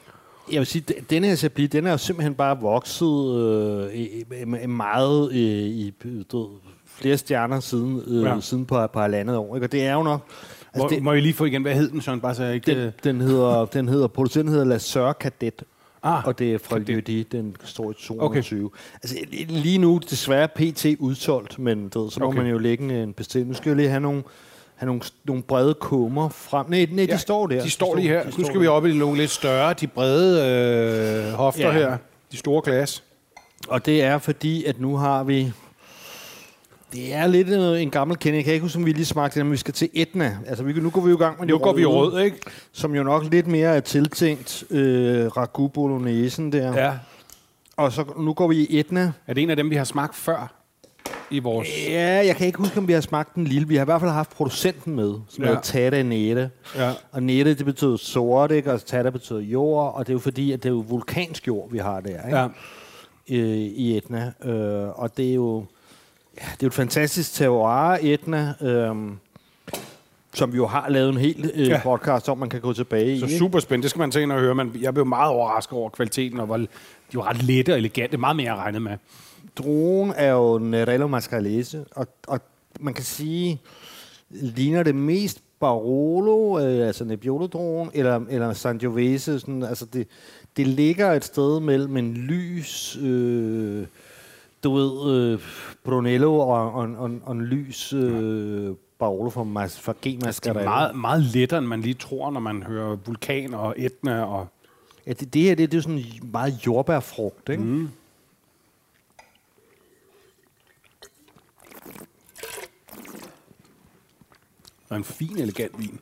[0.53, 3.35] Jeg vil sige, denne her Chablis, den er jo simpelthen bare vokset
[4.63, 5.93] øh, meget øh, i
[6.33, 6.49] du
[6.87, 8.41] flere stjerner siden, øh, Ja.
[8.41, 9.55] siden på, på halvandet år.
[9.57, 9.67] Ikke?
[9.67, 10.21] Og det er jo nok...
[10.75, 12.21] Altså, det, det, må jeg lige få igen, hvad hed den, Søren?
[12.21, 12.83] Bare så jeg ikke...
[12.85, 15.63] Den, den hedder, den hedder, producenten hedder La Sœur Cadet,
[16.03, 16.79] Ah, og det er fra.
[16.79, 18.21] Lydi, den står i 220.
[18.25, 18.71] Okay.
[19.03, 19.17] Altså
[19.49, 22.39] lige nu desværre PT udsolgt, men du ved, så må Okay.
[22.39, 23.49] man jo lægge en bestilling.
[23.49, 24.23] Nu skal jeg lige have nogle,
[24.85, 26.67] have nogle, nogle brede kummer frem.
[26.71, 27.63] Nej, nej, de Ja, står der.
[27.63, 28.23] De står lige her.
[28.31, 31.73] de Nu skal vi op i nogle lidt større, de brede øh, hofter Ja.
[31.73, 31.97] her.
[32.33, 33.03] De store glas.
[33.69, 35.53] Og det er fordi, at nu har vi...
[36.93, 38.37] Det er lidt en gammel kende.
[38.37, 40.39] Jeg kan ikke huske, om vi lige smagte det, men vi skal til Etna.
[40.47, 42.37] Altså, vi, nu går vi jo i gang med Nu det går vi rød, ikke?
[42.73, 46.85] Som jo nok lidt mere er tiltænkt øh, ragu bolognesen der.
[46.85, 46.93] Ja.
[47.77, 49.13] Og så nu går vi i Etna.
[49.27, 50.64] Er det en af dem, vi har smagt før
[51.31, 51.69] i vores...
[51.89, 53.69] Ja, jeg kan ikke huske, om vi har smagt den lille.
[53.69, 55.49] Vi har i hvert fald haft producenten med, som Ja.
[55.49, 56.51] hedder Tata Nete.
[56.77, 56.93] Ja.
[57.13, 58.73] Og Nete, det betyder sort, ikke?
[58.73, 61.71] og Tata betyder jord, og det er jo fordi, at det er jo vulkansk jord,
[61.71, 62.39] vi har der, ikke?
[62.39, 62.47] Ja.
[63.31, 64.33] øh, i Etna.
[64.45, 65.65] Øh, og det er jo
[66.41, 68.97] ja, det er jo et fantastisk terroir, Etna, øh,
[70.35, 71.81] som vi jo har lavet en hel øh, Ja.
[71.83, 73.29] podcast om, man kan gå tilbage Så i.
[73.29, 73.39] ikke?
[73.39, 73.83] super spændende.
[73.83, 74.55] Det skal man tage ind og høre.
[74.55, 76.67] Men jeg blev meget overrasket over kvaliteten, og hvor de
[77.15, 78.17] var ret lette og elegante.
[78.17, 78.97] Meget mere, jeg regnede med.
[79.57, 82.41] Druen er jo Nerello Mascalese, og, og
[82.81, 83.61] man kan sige,
[84.31, 90.09] ligner det mest Barolo, øh, altså Nebbiolo-druen, eller, eller Sangiovese, sådan, altså det,
[90.57, 93.87] det ligger et sted mellem en lys, øh,
[94.65, 95.41] du ved, øh,
[95.85, 100.07] Brunello og, og, og, og en lys øh, Barolo fra, Mas, fra G.
[100.07, 103.75] Altså, det er meget, meget lettere, end man lige tror, når man hører vulkan og
[103.77, 104.23] etna.
[104.25, 104.47] Og
[105.07, 107.63] Ja, det, det her, det, det er sådan meget jordbærfrugt, ikke?
[107.63, 107.89] Mm.
[114.95, 115.99] Og en fin, elegant vin.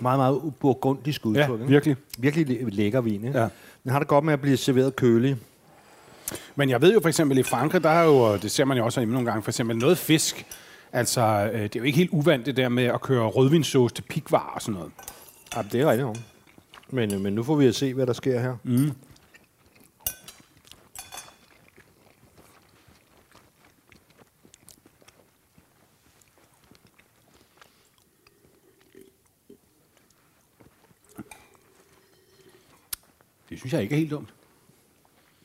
[0.00, 1.66] Meget, meget burgundisk udtryk, ikke?
[1.66, 1.96] virkelig.
[2.18, 3.38] Virkelig læ- lækker vin, ikke?
[3.38, 3.48] Ja.
[3.84, 5.36] Den har det godt med at blive serveret kølig.
[6.56, 8.84] Men jeg ved jo for eksempel i Frankrig, der er jo, det ser man jo
[8.84, 10.46] også hjemme nogle gange, for eksempel noget fisk.
[10.92, 14.02] Altså, øh, det er jo ikke helt uvandt det der med at køre rødvinssauce til
[14.02, 14.92] pikvar og sådan noget.
[15.56, 16.26] Ja, det er rigtigt.
[16.90, 18.56] Men, øh, men nu får vi at se, hvad der sker her.
[18.64, 18.90] Mm.
[33.54, 34.28] Det synes jeg ikke er helt dumt.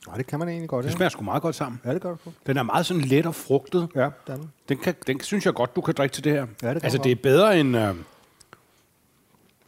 [0.06, 1.80] Nej, det kan man egentlig godt, Det smager sgu meget godt sammen.
[1.84, 2.32] Ja, det gør det.
[2.46, 3.88] Den er meget sådan let og frugtet.
[3.94, 4.52] Ja, det er den.
[4.68, 6.38] Den, kan, den synes jeg godt, du kan drikke til det her.
[6.40, 7.76] Ja, det kan altså, det er bedre end...
[7.76, 7.94] Øh,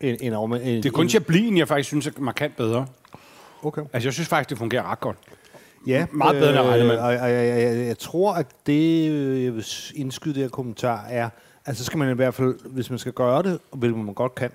[0.00, 2.87] En, en, en, det er kun en, Chablis, jeg faktisk synes er markant bedre.
[3.62, 3.83] Okay.
[3.92, 5.16] Altså, jeg synes faktisk, det fungerer ret godt.
[5.87, 6.96] Ja, Meget bedre, end jeg regnede med.
[6.98, 11.05] Og, og, jeg, jeg, jeg tror, at det, øh, jeg vil indskyde det her kommentar,
[11.05, 11.28] er,
[11.64, 14.35] at så skal man i hvert fald, hvis man skal gøre det, hvilket man godt
[14.35, 14.50] kan,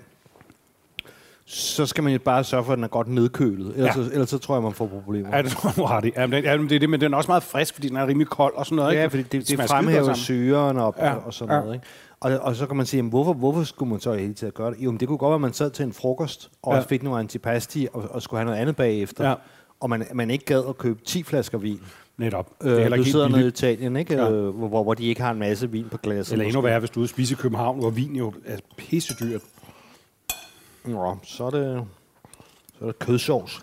[1.50, 3.72] så skal man jo bare sørge for, at den er godt nedkølet.
[3.76, 4.00] Ellers, Ja.
[4.00, 4.06] ja.
[4.08, 5.36] så, ellers så tror jeg, man får problemer.
[5.36, 6.10] Ja, det tror jeg, du har ret i.
[6.16, 7.96] Ja, men den, ja, det er det, men den er også meget frisk, fordi den
[7.96, 8.94] er rimelig kold og sådan noget.
[8.94, 9.10] Ja, ikke?
[9.10, 11.14] fordi det, det skide fremhæver syren og, Ja, ja.
[11.14, 11.60] og sådan ja.
[11.60, 11.74] noget.
[11.74, 11.86] Ikke?
[12.20, 14.52] Og, og så kan man sige, jamen, hvorfor, hvorfor skulle man så i hele tiden
[14.56, 14.76] gøre det?
[14.80, 16.78] Jo, men det kunne godt være, at man sad til en frokost, og Ja.
[16.78, 16.84] ja.
[16.88, 19.28] fik nogle antipasti, og, og skulle have noget andet bagefter.
[19.28, 19.34] Ja.
[19.80, 21.80] Og man, man ikke gad at købe 10 flasker vin.
[22.18, 22.50] Netop.
[22.62, 23.46] Øh, det er heller du sidder nede i.
[23.48, 24.14] Italien, ikke?
[24.14, 24.24] Ja.
[24.24, 24.30] Ja.
[24.30, 26.32] Øh, hvor, hvor de ikke har en masse vin på glas.
[26.32, 28.56] Eller endnu værre, hvis du er ude at spise i København, hvor vin jo er
[28.76, 29.40] pisse dyrt.
[30.84, 31.86] Nå, så er det,
[32.78, 33.62] så er det kødsovs.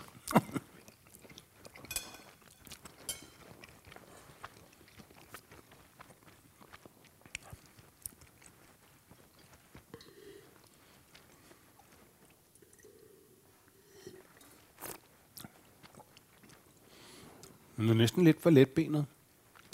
[17.76, 19.06] Den er næsten lidt for letbenet.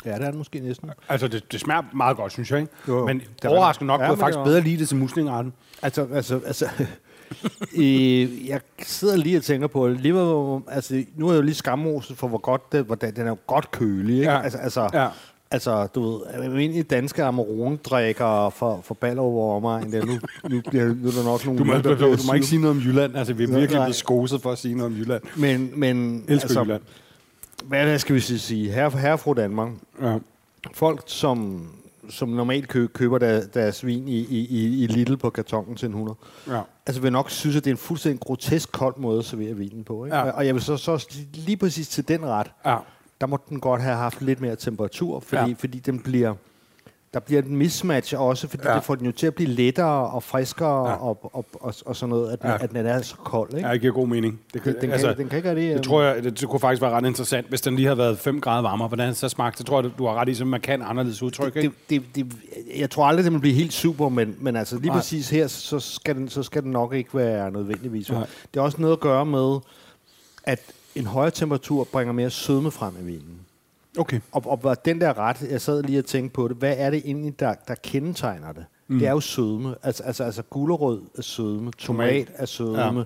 [0.04, 0.90] Ja, det er det måske næsten.
[1.08, 2.60] Altså, det, det smager meget godt, synes jeg.
[2.60, 2.72] Ikke?
[2.88, 3.06] Jo.
[3.06, 5.52] Men er overraskende nok, ja, kunne jeg faktisk bedre lide det til muslingeretten.
[5.82, 6.68] Altså, altså, altså
[7.76, 11.54] øh, jeg sidder lige og tænker på, lige hvor, altså, nu er jeg jo lige
[11.54, 14.30] skamroset for, hvor godt det, hvordan, den er jo godt kølig, ikke?
[14.30, 14.40] Ja.
[14.42, 15.08] Altså, altså, Ja.
[15.50, 20.12] altså, du ved, almindelige danske Amarone-drikker for, for Ballerup og omegn, der, nu,
[20.48, 21.58] nu, bliver, nu er der nok nogle...
[21.58, 23.16] Du må, der du, du, må ikke sige noget om Jylland.
[23.16, 25.22] Altså, vi er virkelig blevet skoset for at sige noget om Jylland.
[25.36, 26.82] Men, men Elsker altså, Jylland.
[27.64, 28.72] hvad hvad skal vi sige?
[28.72, 29.68] Herre, herre fru Danmark,
[30.02, 30.16] Ja.
[30.74, 31.66] folk, som,
[32.10, 35.86] som normalt kø, køber der, deres vin i, i, i, i Lidl på kartongen til
[35.86, 36.16] en 100,
[36.48, 36.60] Ja.
[36.86, 39.84] altså vil nok synes, at det er en fuldstændig grotesk kold måde at servere vinen
[39.84, 40.04] på.
[40.04, 40.16] Ikke?
[40.16, 40.30] Ja.
[40.30, 42.76] Og jeg vil så, så lige- præcis til den ret, ja.
[43.20, 45.54] der må den godt have haft lidt mere temperatur, fordi, ja.
[45.58, 46.34] fordi den bliver,
[47.14, 48.74] der bliver et mismatch også, fordi Ja.
[48.74, 50.94] det får den jo til at blive lettere og friskere Ja.
[50.94, 52.50] og, og, og, og sådan noget, at, Ja.
[52.50, 52.56] ja.
[52.60, 53.54] at den er så kold.
[53.54, 53.66] Ikke?
[53.68, 54.40] Ja, det giver god mening.
[54.54, 55.76] Det, Den, den, altså, kan, den kan ikke gøre det.
[55.76, 58.18] det tror jeg, det, det kunne faktisk være ret interessant, hvis den lige havde været
[58.18, 58.88] 5 grader varmere.
[58.88, 61.22] Hvordan det så smagte, så tror jeg, du har ret i, så man kan anderledes
[61.22, 61.72] udtryk, ikke?
[61.90, 62.36] det, det, det,
[62.78, 64.96] jeg tror aldrig, det vil blive helt super, men, men altså lige Nej.
[64.96, 68.10] præcis her, så skal, den, så skal den nok ikke være nødvendigvis.
[68.10, 68.18] Nej.
[68.20, 69.58] Det har også noget at gøre med,
[70.44, 70.60] at
[70.94, 73.38] en højere temperatur bringer mere sødme frem i vinen.
[73.98, 74.20] Okay.
[74.32, 76.90] Og, og var den der ret, jeg sad lige og tænkte på det, hvad er
[76.90, 78.64] det egentlig, der, der kendetegner det?
[78.88, 78.98] Mm.
[78.98, 79.74] Det er jo sødme.
[79.82, 83.04] Altså, altså, altså gulerod er sødme, tomat er sødme, ja.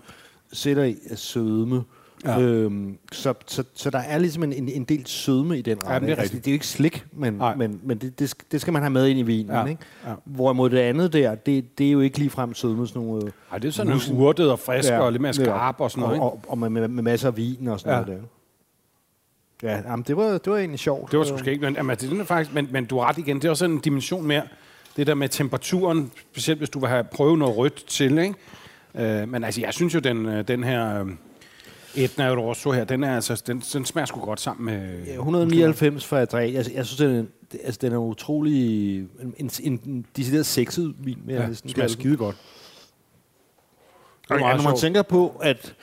[0.52, 1.82] selleri er sødme.
[2.24, 2.40] Ja.
[2.40, 5.92] Øhm, så, så, så der er ligesom en, en, en del sødme i den ret.
[5.92, 7.54] Ja, det er altså, det er jo ikke slik, men, Nej.
[7.54, 9.52] men, men det, det, skal, det skal man have med ind i vinen.
[9.52, 9.64] Ja.
[9.64, 9.82] Ikke?
[10.06, 10.12] Ja.
[10.24, 12.86] Hvorimod det andet der, det, det er jo ikke ligefrem sødme.
[12.86, 15.34] Sådan nogle, øh, Ej, det er sådan en urtet og frisk ja, og lidt mere
[15.34, 16.48] skarp og sådan noget, og, ikke?
[16.48, 18.04] og, og med, med, med masser af vin og sådan ja.
[18.04, 18.26] noget der.
[19.62, 21.10] Ja, jamen, det, var, det var egentlig sjovt.
[21.10, 23.36] Det var sgu skægt, men, jamen, det er faktisk, men, men du har ret igen.
[23.36, 24.42] Det er også en dimension mere.
[24.96, 28.34] Det der med temperaturen, specielt hvis du vil have prøvet noget rødt til, ikke?
[28.94, 31.10] Øh, men altså, jeg synes jo, den, øh, den her øh,
[31.94, 35.04] Etna Rosso her, den, er altså, den, den smager sgu godt sammen med...
[35.06, 36.54] Ja, 199 for Adriat.
[36.54, 38.98] Jeg, jeg synes, den er, det- altså, den er utrolig...
[38.98, 42.36] En, en, en, en decideret sexet vin, jeg Ja, næsten det smager skide godt.
[44.30, 45.74] Og, meget når man tænker på, at,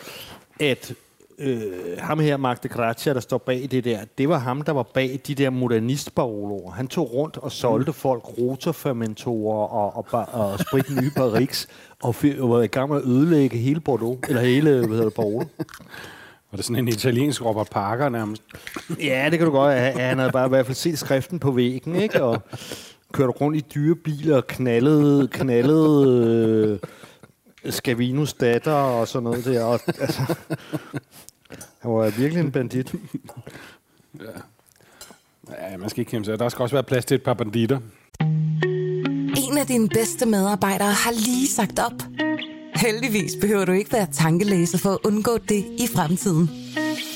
[0.59, 0.93] at
[1.39, 4.71] øh, ham her, Mark de Gracia, der står bag det der, det var ham, der
[4.71, 6.71] var bag de der modernistbarologer.
[6.71, 7.93] Han tog rundt og solgte mm.
[7.93, 11.67] folk rotorfermentorer og, og, bar- og sprit nye Barriques,
[12.03, 15.13] og, og var i gang med at ødelægge hele Bordeaux, eller hele, hvad hedder det,
[15.13, 15.45] Barolo.
[16.51, 18.43] Var det sådan en italiensk Robert Parker nærmest?
[18.99, 19.77] Ja, det kan du godt.
[19.77, 22.23] Han han havde bare i hvert fald set skriften på væggen, ikke?
[22.23, 22.41] Og
[23.13, 26.89] kørte rundt i dyre biler og knaldede, knaldede øh,
[27.69, 29.63] Scavinos datter og sådan noget der.
[29.63, 30.35] Og, altså,
[31.79, 32.95] han var virkelig en bandit.
[35.49, 36.39] Ja, man skal ikke kæmpe sig.
[36.39, 37.79] Der skal også være plads til et par banditter.
[39.37, 42.03] En af dine bedste medarbejdere har lige sagt op.
[42.75, 46.49] Heldigvis behøver du ikke være tankelæser for at undgå det i fremtiden.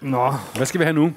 [0.00, 1.12] Nå, Hvad skal vi have nu?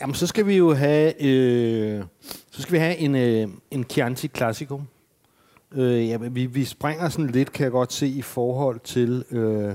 [0.00, 2.02] jamen så skal vi jo have, øh,
[2.50, 4.80] så skal vi have en, øh, en Chianti Classico.
[5.74, 9.24] Øh, ja, vi, vi springer sådan lidt, kan jeg godt se, i forhold til...
[9.30, 9.72] Øh,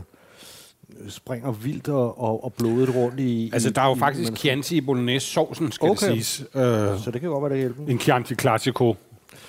[1.10, 3.50] springer vildt og, og, og blodet rundt i...
[3.54, 6.08] Altså, i, der er jo i- faktisk men- Chianti i bolognese-sovsen, skal Okay.
[6.16, 6.46] det siges.
[6.56, 6.62] Øh,
[7.00, 7.84] Så det kan godt være, det hjælper.
[7.88, 8.96] en Chianti Classico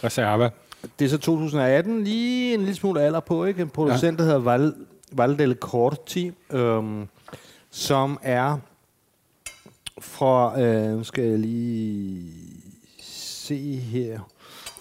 [0.04, 0.50] reserve.
[0.98, 3.62] Det er så 2018, lige en lille smule alder på, ikke?
[3.62, 4.24] En producent, ja.
[4.24, 4.74] der hedder Val,
[5.12, 7.08] Val del Corti, øhm,
[7.72, 8.58] som er
[10.00, 12.32] fra, øh, nu skal jeg lige
[13.02, 14.20] se her,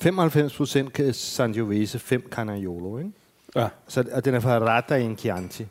[0.01, 3.12] 95 procent Sangiovese, 5 Canaiolo, ikke?
[3.56, 3.67] Ja.
[3.88, 5.65] Så, og den er fra Rata in Chianti.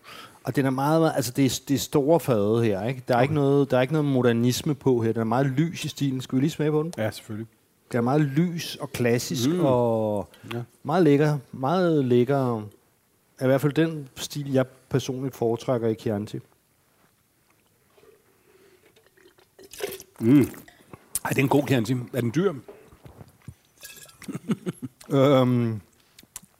[0.44, 3.02] Og den er meget, altså det er, det er store fade her, ikke?
[3.08, 5.12] Der er, ikke noget, der er ikke noget modernisme på her.
[5.12, 6.20] Den er meget lys i stilen.
[6.20, 6.92] Skal vi lige smage på den?
[6.98, 7.46] ja, selvfølgelig.
[7.92, 9.60] Den er meget lys og klassisk Mm.
[9.64, 10.58] og Ja.
[10.82, 11.38] meget lækker.
[11.52, 12.62] Meget lækker.
[13.42, 16.38] I hvert fald den stil, jeg personligt foretrækker i Chianti.
[20.20, 21.92] Ej, det er en god Chianti.
[22.12, 22.52] Er den dyr?
[25.12, 25.80] Øhm,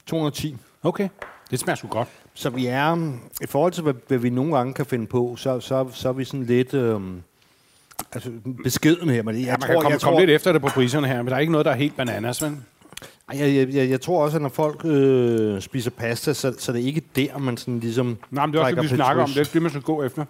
[0.07, 0.57] 210.
[0.83, 1.09] Okay.
[1.51, 2.09] Det smager sgu godt.
[2.35, 5.61] Så vi er, i forhold til, hvad, hvad vi nogle gange kan finde på, så,
[5.61, 7.23] så, så er vi sådan lidt øhm,
[8.13, 8.31] altså,
[8.63, 9.23] beskeden her.
[9.23, 11.07] Men jeg, Ja, man tror, kan komme, jeg, komme tror, lidt efter det på priserne
[11.07, 12.67] her, men der er ikke noget, der er helt bananas, men...
[13.33, 16.77] Jeg, jeg, jeg, jeg tror også, at når folk øh, spiser pasta, så, så er
[16.77, 19.31] det ikke der, man sådan ligesom Nej, men det er også det, vi snakker om.
[19.31, 20.25] Det er det, man skal gå efter.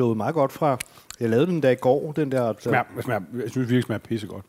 [0.00, 0.78] Jeg skulle slå meget godt fra...
[1.20, 2.54] Jeg lavede den der i går, den der...
[2.60, 4.44] Smager, smager, jeg synes virkelig, smager pissegodt.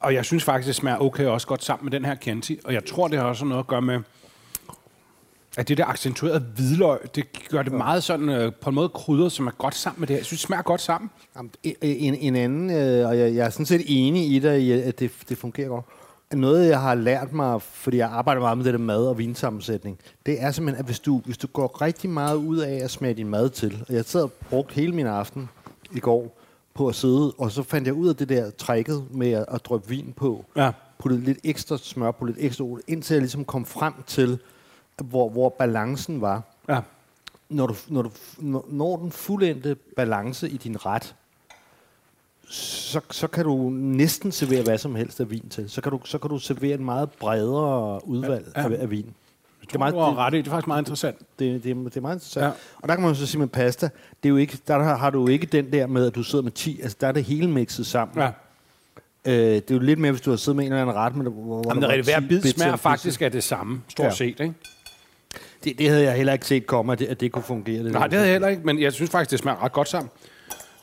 [0.00, 2.60] Og jeg synes faktisk, det smager okay også godt sammen med den her Chianti.
[2.64, 4.00] Og jeg tror, det har også noget at gøre med,
[5.56, 9.32] at det der accentuerede hvidløg, det gør det meget sådan øh, på en måde krydret,
[9.32, 10.18] som er godt sammen med det her.
[10.18, 11.10] Jeg synes, det smager godt sammen.
[11.36, 11.50] Jamen,
[11.82, 14.98] En, en anden, øh, og jeg, jeg er sådan set enig i dig, i, at
[14.98, 15.84] det, det fungerer godt.
[16.34, 19.98] Noget, jeg har lært mig, fordi jeg arbejder meget med det der mad- og vinsammensætning,
[20.26, 23.14] det er simpelthen, at hvis du, hvis du går rigtig meget ud af at smage
[23.14, 25.48] din mad til, og jeg sad og brugte hele min aften
[25.92, 26.36] i går
[26.74, 29.64] på at sidde, og så fandt jeg ud af det der tricket med at, at
[29.64, 30.70] dryppe vin på, Ja.
[30.98, 34.38] putte lidt ekstra smør på lidt ekstra olie, indtil jeg ligesom kom frem til,
[35.04, 36.80] hvor, hvor balancen var Ja.
[37.48, 41.14] når du, når du når, når den fuldendte balance i din ret,
[42.50, 45.70] så, så kan du næsten servere hvad som helst af vin til.
[45.70, 48.68] Så kan du, så kan du servere et meget bredere udvalg Ja, ja.
[48.74, 49.06] Af, af vin.
[49.60, 50.38] Det er meget, har ret i.
[50.38, 51.18] Det er faktisk meget interessant.
[51.38, 52.44] Det, det, det er meget interessant.
[52.46, 52.50] Ja.
[52.76, 53.88] Og der kan man jo så sige med pasta,
[54.22, 56.42] det er jo ikke, der har, du jo ikke den der med, at du sidder
[56.42, 58.18] med 10, altså der er det hele mixet sammen.
[58.18, 58.30] Ja.
[59.24, 61.16] Øh, det er jo lidt mere, hvis du har siddet med en eller anden ret,
[61.16, 63.80] men hvor, hvor Jamen, der det er hver 10 bid smager faktisk af det samme,
[63.88, 64.10] stort Ja.
[64.10, 64.40] set.
[64.40, 64.54] Ikke?
[65.64, 67.84] Det, det havde jeg heller ikke set komme, at det, at det kunne fungere.
[67.84, 68.08] Det Nej, der.
[68.08, 70.10] det havde jeg heller ikke, men jeg synes faktisk, det smager ret godt sammen.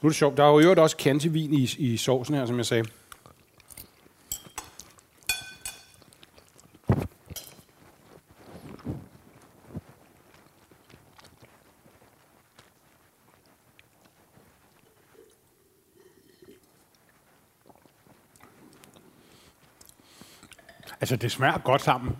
[0.02, 0.38] Nu er det sjovt.
[0.38, 2.86] Der er jo i øvrigt også kantevin i, i sovsen her, som jeg sagde.
[21.02, 22.18] Altså, det smager godt sammen.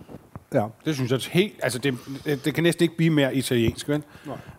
[0.54, 0.66] Ja.
[0.84, 1.54] Det synes jeg helt...
[1.62, 1.94] Altså, det,
[2.44, 4.02] det, kan næsten ikke blive mere italiensk, vel?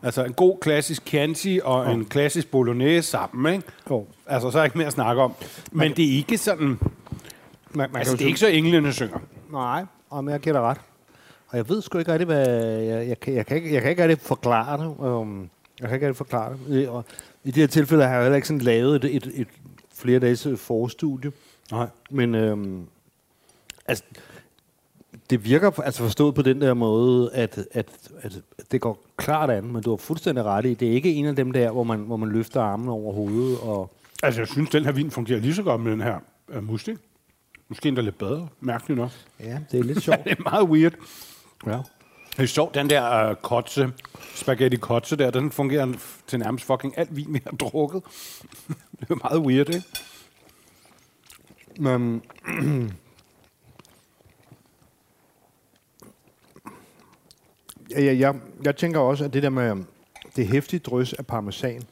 [0.03, 3.67] Altså, en god klassisk Chianti og en klassisk bolognese sammen, ikke?
[3.89, 4.05] Jo.
[4.27, 5.33] Altså, så er der ikke mere at snakke om.
[5.71, 6.67] Men det er ikke sådan...
[7.71, 9.19] Man, man Altså, det er ikke så englene synger.
[9.51, 10.77] Nej, og jeg dig ret.
[11.47, 12.47] Og jeg ved sgu ikke rigtig, hvad...
[12.79, 14.95] Jeg, jeg, kan, jeg, kan, ikke, jeg kan ikke rigtig forklare det.
[14.97, 15.49] Um,
[15.79, 16.89] jeg kan ikke rigtig forklare det.
[16.89, 17.05] Og
[17.43, 19.47] I det her tilfælde har jeg heller ikke sådan lavet et, et, et
[19.93, 21.31] flere dages forstudie.
[21.71, 21.87] Nej.
[22.09, 22.87] Men øhm,
[23.87, 24.03] altså,
[25.29, 27.87] det virker altså forstået på den der måde, at, at,
[28.21, 31.25] at det går klart an, men du har fuldstændig ret i, det er ikke en
[31.25, 33.59] af dem der, hvor man, hvor man løfter armen over hovedet.
[33.59, 33.91] Og,
[34.23, 36.99] Altså, jeg synes, den her vin fungerer lige så godt med den her uh, musling.
[37.69, 39.11] Måske endda lidt bedre, mærkeligt nok.
[39.39, 40.23] ja, det er lidt sjovt.
[40.25, 40.93] det er meget weird.
[41.65, 41.79] ja.
[42.37, 43.91] Det er sjovt, den der uh, kotse,
[44.35, 45.93] spaghetti kotse der, den fungerer
[46.27, 48.03] til nærmest fucking alt vin, vi har drukket.
[48.99, 49.85] det er meget weird, ikke?
[51.77, 52.21] Men,
[57.91, 59.75] ja, ja, jeg, jeg tænker også, at det der med
[60.35, 61.83] det hæftige drys af parmesan,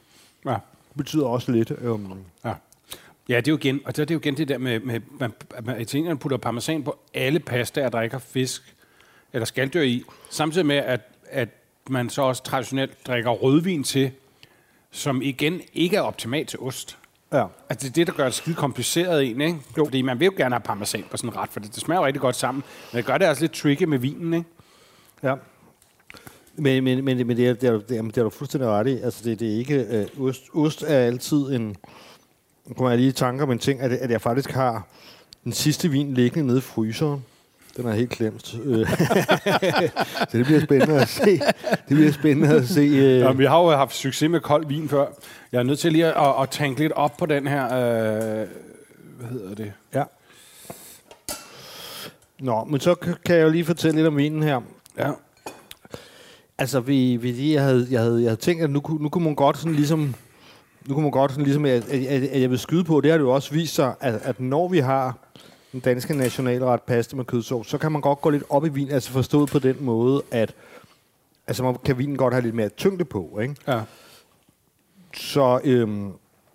[0.46, 0.56] Ja.
[0.98, 1.72] betyder også lidt.
[1.82, 2.14] Øhm,
[2.46, 2.54] Ja.
[3.30, 5.00] Ja, det er jo igen, og det er det jo igen det der med, med
[5.20, 8.76] man, at man, italienerne putter parmesan på alle pastaer, der ikke har fisk
[9.34, 11.50] eller skalddyr i, samtidig med, at, at
[11.90, 14.12] man så også traditionelt drikker rødvin til,
[14.92, 16.98] som igen ikke er optimalt til ost.
[17.34, 17.46] ja.
[17.70, 19.58] Altså det er det, der gør det skide kompliceret en, ikke?
[19.78, 19.86] Jo.
[19.86, 22.00] Fordi man vil jo gerne have parmesan på sådan en ret, for det, det smager
[22.02, 22.64] jo rigtig godt sammen.
[22.94, 24.50] Men det gør det altså lidt tricky med vinen, ikke?
[25.24, 25.36] Ja.
[26.58, 28.88] Men, men, men, men det, er, det, er, det, er, det er du fuldstændig ret
[28.88, 29.00] i.
[29.02, 29.86] Altså, det, det er ikke...
[29.90, 31.76] Øh, ost, ost er altid en...
[32.66, 34.88] Nu kommer jeg lige i tanker om en ting, at, at jeg faktisk har
[35.44, 37.26] den sidste vin liggende nede i fryseren.
[37.78, 38.56] Den er helt klemt.
[38.64, 38.90] Øh,
[40.30, 41.40] så det bliver spændende at se.
[41.70, 42.82] Det bliver spændende at se.
[42.82, 45.06] Øh, vi har jo haft succes med kold vin før.
[45.52, 47.66] Jeg er nødt til lige at, at, at tænke lidt op på den her...
[47.66, 48.48] Øh,
[49.20, 49.74] hvad hedder det?
[49.94, 50.04] Ja.
[52.40, 54.62] Nå, men så kan kan jeg jo lige fortælle lidt om vinen her.
[54.98, 55.12] Ja.
[56.58, 59.36] Altså, vi, vi, jeg, havde, jeg, havde, jeg havde tænkt, at nu, nu kunne man
[59.36, 60.16] godt sådan ligesom...
[60.86, 63.12] Nu kunne man godt sådan ligesom, at, at, at, at jeg vil skyde på, det
[63.12, 65.18] har det jo også vist sig, at, at når vi har
[65.72, 68.92] den danske nationalret pasta med kødsovs, så kan man godt gå lidt op i vin,
[68.92, 70.54] altså forstået på den måde, at
[71.48, 73.56] altså man kan vinen godt have lidt mere tyngde på, ikke?
[73.68, 73.82] Ja.
[75.16, 76.12] Så, øhm,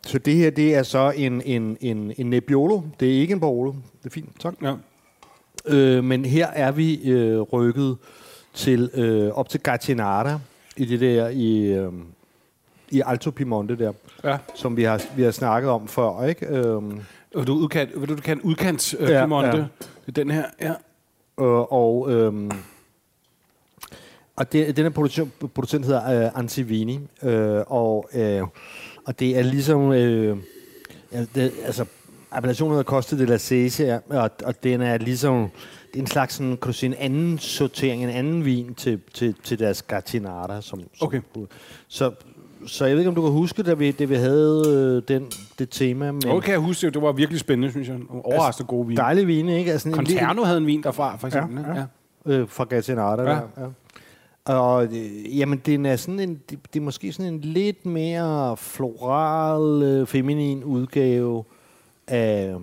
[0.07, 2.83] så det her, det er så en, en, en, en Nebbiolo.
[3.01, 3.73] Det er ikke en Barolo.
[3.73, 4.55] Det er fint, tak.
[4.63, 4.75] ja.
[5.67, 7.97] Øh, men her er vi øh, rykket
[8.55, 10.39] til øh, op til Gattinara
[10.77, 11.93] i det der i, øh,
[12.91, 13.93] i Alto Piemonte der,
[14.25, 14.37] ja.
[14.55, 16.47] som vi har, vi har snakket om før, ikke?
[16.47, 17.01] Øhm,
[17.35, 19.57] Og du udkant, vil du kan udkants øh, Ja, Piemonte.
[19.57, 19.65] ja.
[20.07, 20.71] Det er den her, ja.
[21.41, 22.51] øh, og øhm,
[24.37, 28.43] og det, denne producent, producent hedder øh, Antivini, øh, og, øh,
[29.07, 30.37] og det er ligesom, øh,
[31.13, 31.85] ja, det, altså,
[32.31, 35.51] appellationen hedder Costa de la Cesia, og, og den er ligesom,
[35.95, 39.59] en slags sådan, kan du sige, en anden sortering, en anden vin til, til, til
[39.59, 40.61] deres Gattinara.
[40.61, 41.21] Som, som, Okay.
[41.89, 42.11] Så,
[42.67, 45.27] så jeg ved ikke, om du kan huske, da vi, da vi havde øh, den,
[45.59, 47.99] det tema med Okay, jeg husker, det var virkelig spændende, synes jeg.
[48.25, 48.97] Overraskende gode vin.
[48.97, 49.73] dejlige vine, ikke?
[49.73, 51.65] Altså, en lille- Conterno havde en vin derfra, for eksempel.
[51.65, 51.85] Ja, Ja,
[52.27, 52.33] ja.
[52.33, 53.23] øh, fra Gattinara.
[53.23, 53.29] Ja.
[53.31, 53.67] Der, ja.
[54.45, 58.57] Og øh, jamen, den er sådan en, det, det er måske sådan en lidt mere
[58.57, 61.45] floral, øh, feminin udgave
[62.09, 62.57] af,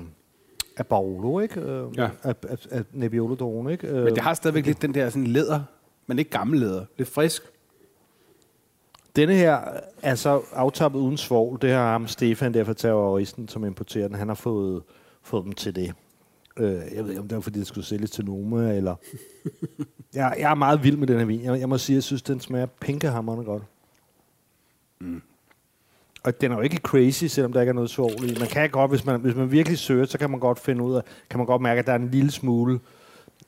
[0.79, 1.59] af Barolo, ikke?
[1.61, 2.09] Øh, Ja.
[2.23, 3.87] Af, af, af Nebbiolo Drone, ikke?
[3.87, 5.61] Øh, Men det har stadigvæk lidt den der sådan læder,
[6.07, 6.85] men ikke gammel læder.
[6.97, 7.43] Lidt frisk.
[9.15, 9.59] Denne her
[10.03, 11.57] er så aftappet uden svovl.
[11.61, 14.15] Det har ham Stefan der fra terroristen, som importerer den.
[14.17, 14.83] Han har fået,
[15.23, 15.93] fået dem til det.
[16.57, 18.95] Øh, jeg ved ikke, om det var, fordi det skulle sælges til Noma, eller...
[20.13, 21.41] jeg, jeg er meget vild med den her vin.
[21.43, 23.63] Jeg, jeg må sige, jeg synes, den smager pinkehammerende godt.
[26.23, 28.39] Og den er jo ikke crazy, selvom der ikke er noget svovl i.
[28.39, 30.95] Man kan godt, hvis man, hvis man virkelig søger, så kan man godt finde ud
[30.95, 32.79] af, kan man godt mærke, at der er en lille smule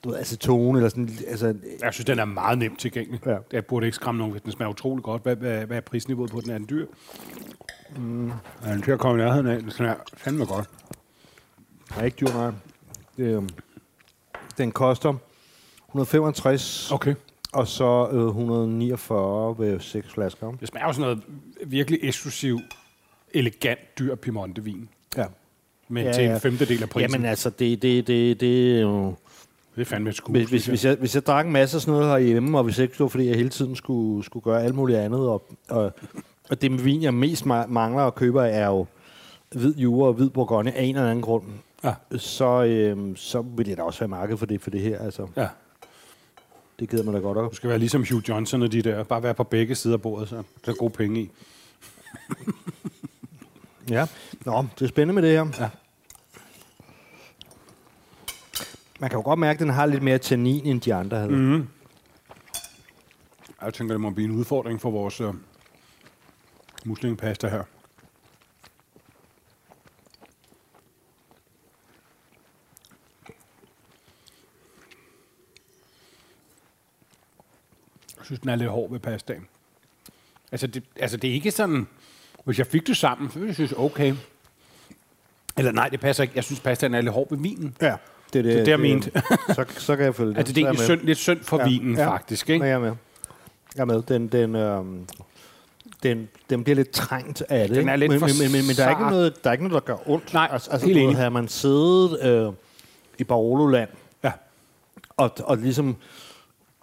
[0.03, 3.19] du ved, acetone, eller sådan, altså, Jeg synes, den er meget nemt tilgængelig.
[3.25, 3.38] Ja.
[3.51, 5.21] Jeg burde ikke skræmme nogen, den smager utrolig godt.
[5.21, 6.51] Hvad, hvad, hvad er prisniveauet på den?
[6.51, 6.86] Er den dyr?
[7.97, 8.29] Mm.
[8.29, 9.60] Er den til at komme i nærheden af?
[9.62, 10.69] Den smager fandme godt.
[11.95, 12.51] Nej, ikke dyr, nej.
[13.17, 13.49] Det, øhm,
[14.57, 15.13] den koster
[15.89, 17.15] 165, Okay.
[17.53, 20.51] og så øh, 149 ved seks flasker.
[20.51, 21.23] Det smager jo sådan noget
[21.65, 22.60] virkelig eksklusiv,
[23.34, 24.89] elegant, dyr Piemonte-vin.
[25.17, 25.26] Ja.
[25.88, 27.12] Men Ja, til en femtedel af prisen.
[27.12, 29.15] Jamen altså, det, det, det, det er jo...
[29.76, 30.32] det er fandme et skue.
[30.34, 32.80] Hvis, hvis, hvis, jeg, hvis jeg drak en masse af sådan noget herhjemme, og hvis
[32.80, 35.91] ikke det var, fordi jeg hele tiden skulle, skulle gøre alt muligt andet, og, og,
[36.50, 38.86] og det med vin, jeg mest ma- mangler og køber, er jo
[39.56, 41.43] hvid jure og hvid bourgogne af en eller anden grund,
[41.84, 41.93] Ja.
[42.18, 44.99] så, øhm, så vil det da også være marked for det, for det her.
[44.99, 45.47] Altså, Ja.
[46.82, 47.51] Det gider man da godt op.
[47.51, 49.03] Du skal være ligesom Hugh Johnson og de der.
[49.03, 51.29] Bare være på begge sider af bordet, så der er gode penge i.
[53.89, 54.07] Ja.
[54.45, 55.63] Nå, det er spændende med det her.
[55.63, 55.69] Ja.
[58.99, 61.32] Man kan jo godt mærke, at den har lidt mere tannin, end de andre havde.
[61.32, 61.67] Mm.
[63.61, 65.34] Jeg tænker, det må blive en udfordring for vores øh,
[66.86, 67.63] muslingepasta her.
[78.32, 79.47] Synes, den er lidt hård ved pastaen.
[80.51, 81.88] Altså det, altså, det er ikke sådan...
[82.45, 84.13] Hvis jeg fik det sammen, så ville jeg synes, okay.
[85.57, 86.34] Eller nej, det passer ikke.
[86.36, 87.75] Jeg synes, pastaen er lidt hård ved vinen.
[87.82, 87.95] Ja,
[88.34, 89.11] det er det, Det er det, jeg mente.
[89.47, 90.38] så, så kan jeg følge det.
[90.38, 90.79] Altså, det er med.
[90.79, 91.65] synd, lidt synd for ja.
[91.65, 92.07] vinen, ja.
[92.07, 92.49] faktisk.
[92.49, 92.65] Ikke?
[92.65, 92.93] Ja, jeg er med.
[93.75, 94.01] Jeg er med.
[94.01, 95.07] Den, den, øhm,
[96.03, 97.77] den, den bliver lidt trængt af det.
[97.77, 99.67] Den er lidt men, for men, men, men der, er ikke noget, der er ikke
[99.67, 100.34] noget, der gør ondt.
[100.34, 101.15] Nej, altså, altså helt enig.
[101.15, 102.53] Havde man siddet øh,
[103.17, 103.89] i Barolo-land
[104.23, 104.32] Ja.
[105.17, 105.95] og, og ligesom...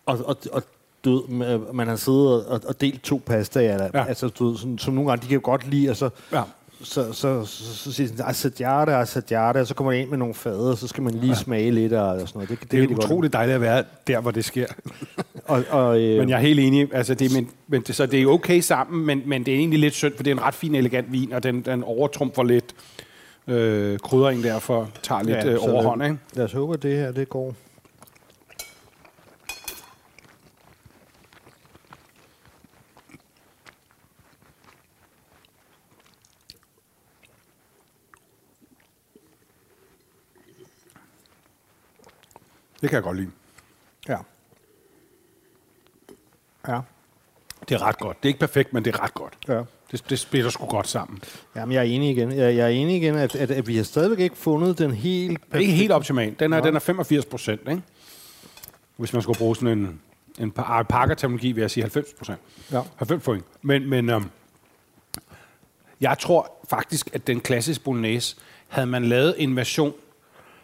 [0.06, 0.62] Og, og, og
[1.04, 3.98] du ved, ma- man har siddet og, og delt to pastaer, Ja.
[4.00, 4.04] ja.
[4.08, 6.42] altså, du ved, sådan, som nogle gange, de kan godt lide, og så, Ja.
[6.82, 10.18] så, så, så, så siger de sådan, assadiata, assadiata, og så kommer man ind med
[10.18, 11.34] nogle fade, og så skal man lige ja.
[11.34, 12.48] smage lidt og, og sådan noget.
[12.48, 14.66] Det, det, Det er de godt utroligt dejligt at være der, hvor det sker.
[15.44, 16.88] Og, og, øh, Men jeg er helt enig.
[16.94, 19.80] Altså, det, men, men det, så det er okay sammen, men, men det er egentlig
[19.80, 22.64] lidt synd, for det er en ret fin, elegant vin, og den, den overtrumfer lidt
[23.46, 26.02] øh, kryddering derfor, tager lidt ja, øh, overhånd.
[26.04, 26.16] Ikke?
[26.34, 27.54] Lad os håbe, at det her, det går.
[42.80, 43.30] Det kan jeg godt lide.
[44.08, 44.16] Ja.
[46.68, 46.80] Ja.
[47.68, 48.22] Det er ret godt.
[48.22, 49.38] Det er ikke perfekt, men det er ret godt.
[49.48, 49.62] Ja.
[49.92, 51.22] Det, det spiller sgu godt sammen.
[51.56, 52.32] Jamen, jeg er enig igen.
[52.32, 55.40] Jeg, jeg er enig igen, at, at, at vi har stadigvæk ikke fundet den helt...
[55.46, 56.40] Det er ikke helt optimalt.
[56.40, 57.82] Den er, den er 85 procent, ikke?
[58.96, 60.00] Hvis man skulle bruge sådan en,
[60.38, 62.38] en par- parkerterminologi, vil jeg sige 90 procent.
[62.72, 62.82] Ja.
[62.96, 63.44] 90 point.
[63.62, 64.30] Men, men øhm,
[66.00, 68.36] jeg tror faktisk, at den klassiske bolognese,
[68.68, 69.94] havde man lavet en version,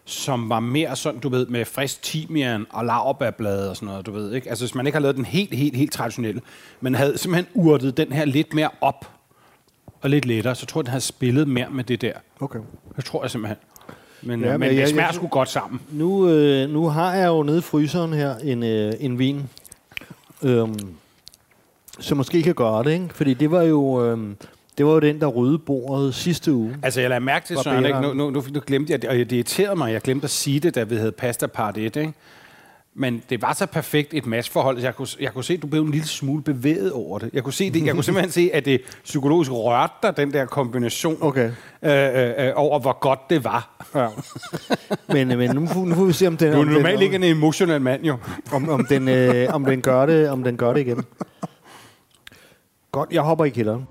[0.04, 4.12] som var mere sådan, du ved, med frisk timian og laurbærblade og sådan noget, du
[4.12, 4.48] ved, ikke?
[4.48, 6.40] Altså, hvis man ikke har lavet den helt, helt, helt traditionelle,
[6.80, 9.10] men havde simpelthen urtet den her lidt mere op
[10.02, 12.12] og lidt lettere, så tror jeg, den havde spillet mere med det der.
[12.40, 12.58] Okay.
[12.96, 13.56] Det tror jeg simpelthen.
[14.22, 15.80] Men, Ja, ja, men men jeg- det jeg smager synes- sgu godt sammen.
[15.92, 19.48] Nu, øh, nu har jeg jo nede i fryseren her en, øh, en vin,
[20.42, 20.94] øhm,
[22.00, 23.08] som måske kan gøre det, ikke?
[23.14, 24.04] Fordi det var jo...
[24.06, 24.18] Øh,
[24.78, 26.76] det var jo den, der rydde bordet sidste uge.
[26.82, 28.00] Altså, jeg lader mærke til, Søren, ikke?
[28.00, 30.60] Nu, nu, nu, nu glemte jeg det, og det irriterede mig, jeg glemte at sige
[30.60, 32.12] det, da vi havde pasta part 1, ikke?
[32.96, 35.82] Men det var så perfekt et matchforhold, jeg kunne, jeg kunne se, at du blev
[35.82, 37.30] en lille smule bevæget over det.
[37.32, 40.44] Jeg kunne, se det, jeg kunne simpelthen se, at det psykologisk rørte dig, den der
[40.44, 41.50] kombination, Okay.
[41.82, 43.86] øh, øh, øh, over hvor godt det var.
[43.94, 44.08] Ja.
[45.08, 47.16] men, men nu, får- nu får vi se, om den, Du er den, normalt ikke
[47.16, 48.16] en emotionel mand, jo.
[48.52, 51.04] om, om, den, øh, om, den gør det, om den gør det igen.
[52.92, 53.86] Godt, jeg hopper i kælderen.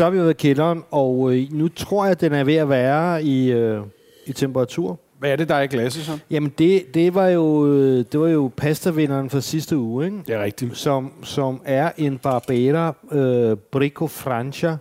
[0.00, 2.68] Så har vi i kælderen, og øh, nu tror jeg, at den er ved at
[2.68, 3.80] være i, øh,
[4.26, 4.98] i temperatur.
[5.18, 6.18] Hvad er det, der er i glasset, så?
[6.30, 10.18] Jamen, det, det, var jo, øh, det var jo pastavinderen fra sidste uge, ikke?
[10.26, 10.76] Det er rigtigt.
[10.76, 14.76] Som, som er en Barbera øh, Brico Francia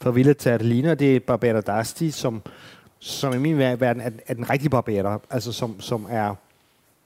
[0.00, 0.94] fra Villa Terlina.
[0.94, 2.42] Det er Barbera d'Asti, som,
[2.98, 5.20] som i min ver- verden er, er den rigtige Barbera.
[5.30, 6.34] Altså, som, som er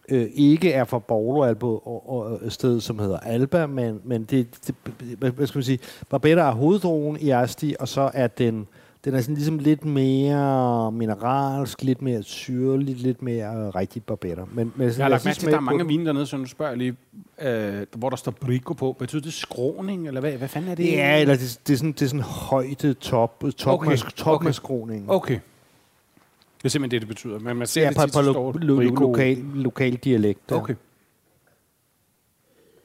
[0.08, 4.24] øh, ikke er fra Borlo Albo og, og et sted, som hedder Alba, men, men
[4.24, 4.74] det, det,
[5.18, 5.78] hvad- skal man sige,
[6.10, 8.66] Barbera er hoveddrogen i Asti, og så er den,
[9.04, 14.44] den er sådan ligesom lidt mere mineralsk, lidt mere syrlig, lidt mere rigtig Barbera.
[14.52, 16.46] Men, men Jeg har lagt mærke til, at der er mange vine dernede, så nu
[16.46, 16.96] spørger lige,
[17.42, 18.96] øh, hvor der står brico på.
[18.98, 20.92] Betyder det skråning, eller hvad, hvad fanden er det?
[20.92, 23.92] Ja, eller det, det, er sådan, det er sådan højde top, top, Okay, okay.
[24.34, 24.52] okay.
[25.08, 25.38] Okay.
[26.62, 27.38] Det er simpelthen det, det betyder.
[27.38, 28.94] Men man ser Ja, det på, tit, på lo, lo, Brico.
[29.06, 30.48] lokal, lokal dialekt.
[30.48, 30.56] Der.
[30.56, 30.74] Okay.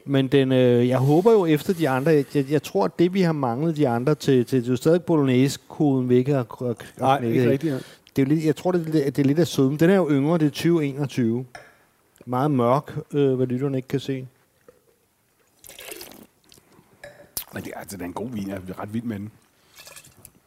[0.06, 3.22] Men den, øh, jeg håber jo efter de andre, jeg, jeg, tror, at det vi
[3.22, 6.76] har manglet de andre til, til det er jo stadig bolognese-koden, vi ikke har, har
[7.00, 7.52] Nej, knækket ikke af.
[7.52, 7.74] rigtigt.
[7.74, 7.78] Ja.
[8.16, 9.78] Det er jo lidt, jeg tror, det er, lidt- det er lidt af sødme.
[9.78, 11.46] Den er jo yngre, det er 2021.
[12.26, 14.28] Meget mørk, øh, hvad lytterne ikke kan se.
[17.54, 18.48] Men det er, altså, det er en god vin.
[18.48, 19.32] Jeg er ret vild med den.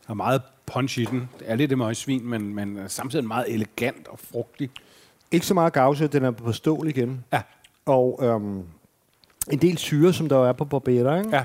[0.08, 0.42] Er meget
[0.72, 1.28] punch i den.
[1.38, 4.70] Det er lidt et svin, men, men samtidig meget elegant og frugtig.
[5.32, 7.24] Ikke så meget gavse, den er på stål igen.
[7.32, 7.40] Ja.
[7.86, 8.62] Og øhm,
[9.52, 11.36] en del syre, som der jo er på Barbera, ikke?
[11.36, 11.44] Ja.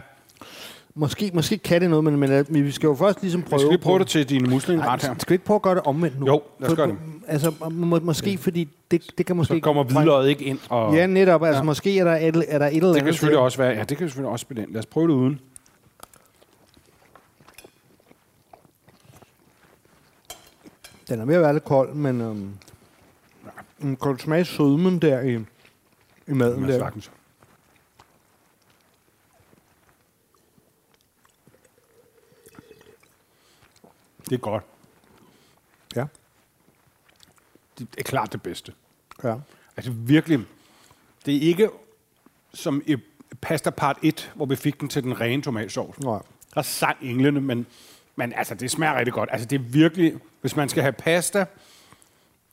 [0.97, 3.59] Måske, måske kan det noget, men, men øh, vi skal jo først ligesom prøve...
[3.59, 5.15] Skal lige prøve det til dine muslingeret Nej, her.
[5.17, 6.25] skal vi ikke prøve at gøre det omvendt nu?
[6.25, 6.97] Jo, lad os gøre det.
[7.27, 9.53] Altså, må, måske, fordi det, det kan måske...
[9.53, 10.59] Så kommer hvidløget ikke ind.
[10.69, 11.43] Og Ja, netop.
[11.43, 11.57] Altså, Ja.
[11.57, 11.63] ja.
[11.63, 13.03] måske er der et, er der et eller det andet...
[13.03, 13.71] kan selvfølgelig også være.
[13.71, 14.71] Ja, det kan selvfølgelig også spille ind.
[14.71, 15.39] Lad os prøve det uden.
[21.07, 22.21] Den er ved at være lidt kold, men...
[22.21, 22.57] Øhm,
[23.81, 23.95] ja.
[23.95, 25.35] Kan smage sødmen der i,
[26.27, 26.79] i maden der?
[26.79, 27.11] sagtens.
[34.29, 34.63] Det er godt.
[35.95, 36.05] Ja.
[37.79, 38.73] Det er klart det bedste.
[39.23, 39.35] ja.
[39.77, 40.39] Altså virkelig,
[41.25, 41.69] det er ikke
[42.53, 42.97] som i
[43.41, 45.99] pasta part 1, hvor vi fik den til den rene tomatsovs.
[45.99, 46.21] Nej.
[46.53, 47.65] Der er sang englene, men,
[48.15, 49.29] men altså, det smager rigtig godt.
[49.31, 51.45] Altså, det er virkelig, hvis man skal have pasta,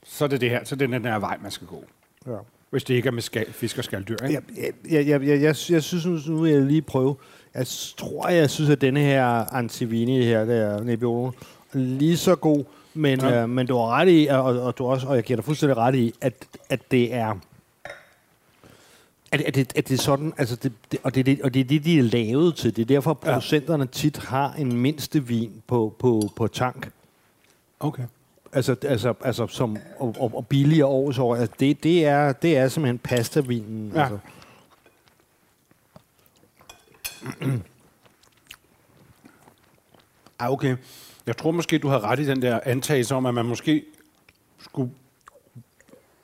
[0.05, 1.85] så er det det her, så det er den der vej, man skal gå.
[2.27, 2.37] Ja.
[2.71, 4.43] Hvis det ikke er med skal, fisk og skalddyr, ikke?
[4.57, 7.17] Jeg, jeg, jeg, jeg, jeg, jeg, synes, nu, nu vil jeg lige prøve.
[7.55, 11.33] Jeg tror, jeg synes, at denne her Antivini her, der Nebbiolo, er
[11.73, 13.43] lige så god, men, ja.
[13.43, 15.77] øh, men du har ret i, og, og, du også, og jeg giver dig fuldstændig
[15.77, 16.35] ret i, at,
[16.69, 17.39] at det er...
[19.33, 21.61] At, det, at det er sådan, altså det, det, og, det, er det, og det
[21.61, 22.77] er det, de er lavet til.
[22.77, 23.33] Det er derfor, at Ja.
[23.33, 26.91] producenterne tit har en mindste vin på, på, på tank.
[27.81, 28.03] Okay.
[28.53, 31.37] Altså, altså, altså som, og, og, og billigere års år.
[31.37, 33.93] Altså, det, det, er, det er simpelthen pastavinen.
[33.95, 34.03] Ja.
[34.03, 34.19] Altså.
[40.39, 40.77] Ah, okay.
[41.27, 43.85] Jeg tror måske, du havde ret i den der antagelse om, at man måske
[44.59, 44.91] skulle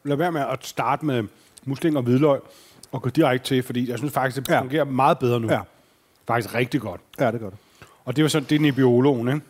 [0.04, 1.24] lade være med at starte med
[1.64, 2.40] musling og hvidløg
[2.92, 4.60] og gå direkte til, fordi jeg synes faktisk, det Ja.
[4.60, 5.48] fungerer meget bedre nu.
[5.52, 5.60] Ja.
[6.26, 7.00] Faktisk rigtig godt.
[7.20, 7.58] Ja, det gør det.
[8.04, 9.40] Og det var så det er Nebbioloen, ikke?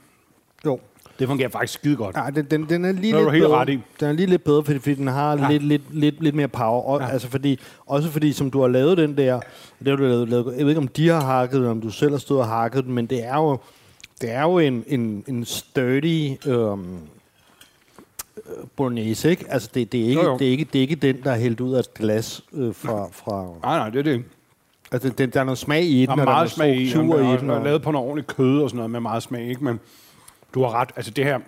[0.66, 0.80] Jo.
[1.18, 2.16] Det fungerer faktisk skide godt.
[2.16, 3.56] Ja, den, den, den er lige har lidt helt bedre.
[3.58, 3.80] ret i.
[4.00, 5.50] Den er lige lidt bedre, fordi, fordi den har Ja.
[5.50, 6.82] lidt, lidt, lidt, lidt mere power.
[6.82, 7.08] Og, Ja.
[7.08, 9.40] altså fordi, også fordi, som du har lavet den der,
[9.78, 11.90] det har du lavet, lavet, jeg ved ikke, om de har hakket den, om du
[11.90, 13.58] selv har stået og hakket den, men det er jo,
[14.20, 16.98] det er jo en, en, en sturdy øhm, øh,
[18.76, 19.44] bolognese, ikke?
[19.48, 20.38] Altså, det, det, er ikke, Jo, jo.
[20.38, 22.74] det, er ikke, det er ikke den, der er hældt ud af et glas øh,
[22.74, 23.08] fra...
[23.12, 24.24] fra Nej, nej, det er det
[24.92, 26.76] altså, den, der er noget smag i Der den, er og der er meget smag
[26.76, 27.50] i, og, i den.
[27.50, 29.64] og, Og, lavet på noget ordentligt kød og sådan noget med meget smag, ikke?
[29.64, 29.80] Men
[30.54, 30.90] du har ret.
[30.96, 31.38] Altså det her,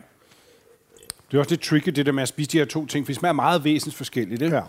[1.30, 3.12] det er også lidt tricky, det der med at spise de her to ting, for
[3.12, 4.62] de smager meget væsensforskelligt, ikke?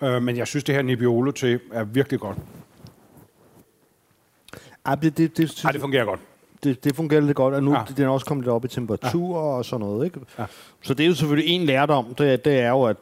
[0.00, 0.16] Ja.
[0.16, 2.38] Øh, men jeg synes, det her Nebbiolo til er virkelig godt.
[4.88, 6.20] ja, det, det, det, Nej, det fungerer godt.
[6.64, 7.82] Det, det fungerer lidt godt, og nu Ja.
[7.96, 9.42] den er også kommet lidt op i temperatur ja.
[9.56, 10.04] og sådan noget.
[10.04, 10.20] Ikke?
[10.38, 10.44] Ja.
[10.82, 12.96] Så det er jo selvfølgelig en lærdom, det, er- det er jo, at,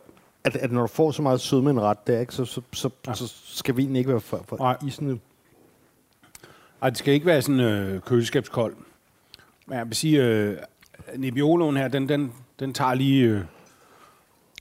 [0.44, 2.90] at, at når du får så meget sødme en ret, der, ikke, så, så, så,
[3.06, 3.14] Ja.
[3.14, 4.76] så skal vinen ikke være for, for Nej.
[4.86, 5.18] isende.
[6.82, 8.74] Ej, det skal ikke være sådan øh, køleskabskold.
[9.66, 10.56] Men jeg vil sige, øh,
[11.16, 13.24] Nebbioloen her, den, den, den tager lige...
[13.24, 13.40] Øh,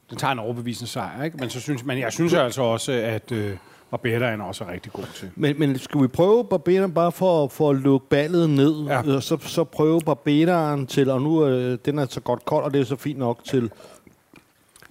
[0.09, 1.37] den tager en overbevisende sejr, ikke?
[1.37, 3.57] Men, så synes, men jeg synes altså også, at øh,
[3.93, 5.31] Barbettaen også er rigtig god til.
[5.35, 9.01] Men, men skal vi prøve barbeteren bare for, for at lukke ballet ned, Ja.
[9.01, 9.15] ja.
[9.15, 12.73] og så, så prøve barbeteren til, og nu øh, den er så godt kold, og
[12.73, 13.71] det er så fint nok til,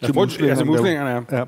[0.02, 1.22] Ja, prøv- altså muslingerne er.
[1.38, 1.44] Ja.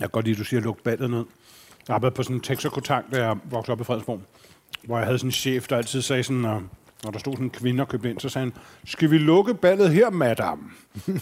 [0.00, 1.24] Jeg kan godt lide, at du siger, luk ballet ned.
[1.88, 4.20] Jeg arbejdede på sådan en Texaco-tank, da jeg voksede op i Fredensborg,
[4.84, 6.44] hvor jeg havde sådan en chef, der altid sagde sådan,
[7.04, 9.54] når, der stod sådan en kvinde og købte ind, så sagde han, skal vi lukke
[9.54, 10.72] ballet her, madam?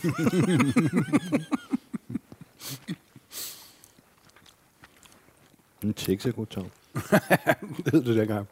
[5.83, 6.73] En Texaco-tang.
[6.95, 7.13] Det
[7.93, 8.49] hed det dengang.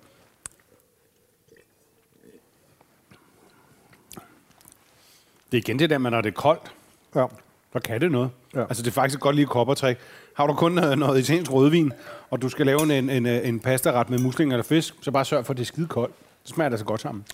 [5.52, 6.72] Det er igen det der med, når det er koldt,
[7.14, 7.26] Ja.
[7.72, 8.30] så kan det noget.
[8.54, 8.60] Ja.
[8.60, 8.66] Ja.
[8.66, 9.98] Altså, det er faktisk et godt lille koppertræk.
[10.34, 11.92] Har du kun øh, noget italiensk rødvin,
[12.30, 15.10] og du skal lave en, en, en, øh, en pastaret med muslinger eller fisk, så
[15.10, 16.14] bare sørg for, at det er skide koldt.
[16.48, 17.24] Så smager det altså godt sammen.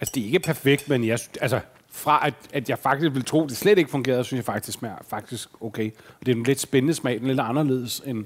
[0.00, 1.60] Altså, det er ikke perfekt, men jeg, altså,
[1.90, 4.78] fra at, at jeg faktisk ville tro, at det slet ikke fungerede, synes jeg faktisk,
[4.78, 5.90] smager faktisk okay.
[5.90, 8.24] Og det er en lidt spændende smag, den er lidt anderledes, end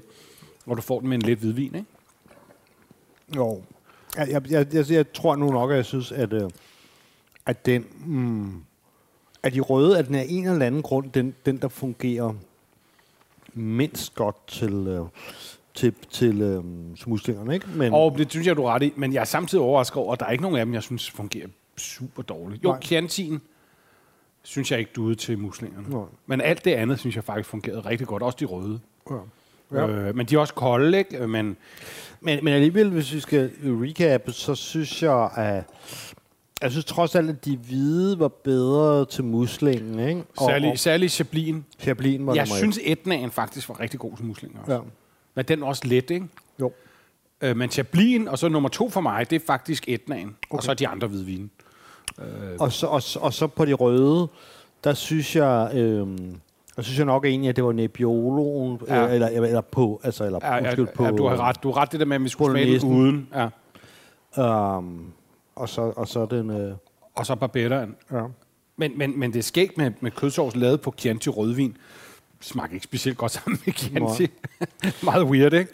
[0.65, 1.85] når du får den med en lidt hvidvin, ikke?
[3.35, 3.63] Jo.
[4.17, 6.49] Jeg, jeg, jeg, jeg, jeg tror nu nok, at jeg synes, at, øh,
[7.45, 7.85] at den...
[8.05, 8.63] Mm,
[9.43, 12.33] at de røde, at den er en eller anden grund, den, den der fungerer
[13.53, 15.05] mindst godt til, øh,
[15.77, 16.63] til, til øh,
[17.07, 17.67] muslingerne, ikke?
[17.75, 18.93] Men, Og det synes jeg, du er ret i.
[18.95, 21.09] Men jeg er samtidig overrasket over, at der er ikke nogen af dem, jeg synes
[21.11, 21.47] fungerer
[21.77, 22.63] super dårligt.
[22.63, 22.81] Jo, Nej.
[22.81, 23.41] Chiantin
[24.43, 25.89] synes jeg ikke duede til muslingerne.
[25.89, 26.05] Nej.
[26.25, 28.23] Men alt det andet synes jeg faktisk fungerede rigtig godt.
[28.23, 28.79] Også de røde.
[29.09, 29.15] ja.
[29.71, 29.87] Ja.
[29.87, 31.27] Øh, men de er også kolde, ikke?
[31.27, 31.57] Men
[32.21, 35.63] men, men alligevel, hvis vi skal recap, så synes jeg, at
[36.61, 40.23] jeg synes trods alt, at de hvide var bedre til muslingen, ikke?
[40.37, 41.65] Og, særlig, og særlig Chablin.
[41.79, 44.73] Chablin var Jeg synes, Etnaen faktisk var rigtig god til muslinger også.
[44.73, 44.79] Ja.
[45.37, 46.27] Men den også let, ikke?
[46.59, 46.71] Jo.
[47.41, 50.35] Øh, men Chablin, og så nummer to for mig, det er faktisk Etnaen.
[50.49, 50.57] Okay.
[50.57, 51.49] Og så de andre hvidvine.
[52.59, 54.27] Og så, og, og så på de røde,
[54.83, 56.07] der synes jeg, øh,
[56.75, 59.03] der synes jeg nok egentlig, at det var Nebbioloen, Ja.
[59.03, 59.13] ja.
[59.13, 61.63] eller, eller, på, altså, eller Ja, ja, undskyld, på, ja, du har ret.
[61.63, 63.29] Du har ret det der med, at vi skulle smage den uden.
[64.37, 64.77] Ja.
[64.77, 65.13] Um,
[65.55, 66.75] og så, og så den, øh,
[67.15, 67.95] Og så barbettaen.
[68.11, 68.23] ja.
[68.77, 71.77] Men, men, men det er skægt med, med kødsovs lavet på Chianti rødvin.
[72.41, 74.27] Smager ikke specielt godt sammen med Chianti.
[75.05, 75.73] Meget weird, ikke?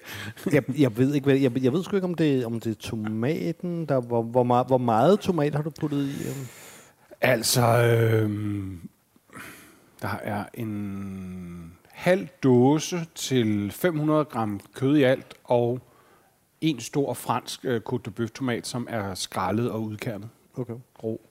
[0.52, 2.76] jeg, jeg ved ikke, hvad, jeg, jeg ved sgu ikke, om det, om det er
[2.76, 6.30] tomaten, der, hvor, hvor, meget, hvor meget tomat har du puttet i?
[6.30, 6.48] Um?
[7.22, 8.90] Altså, øhm,
[10.02, 15.80] der er en halv dåse til 500 gram kød i alt, og
[16.62, 20.30] en stor fransk øh, Côte de Bœuf tomat, som er skrællet og udkernet.
[20.58, 20.74] Okay.
[21.04, 21.22] Rå.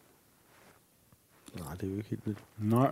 [1.58, 2.38] Nej, det er jo ikke helt vildt.
[2.58, 2.90] Nej.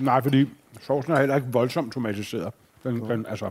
[0.00, 0.46] Nej, fordi
[0.80, 2.52] sovsen er heller ikke voldsomt tomatiseret.
[2.84, 3.50] Den, den, altså,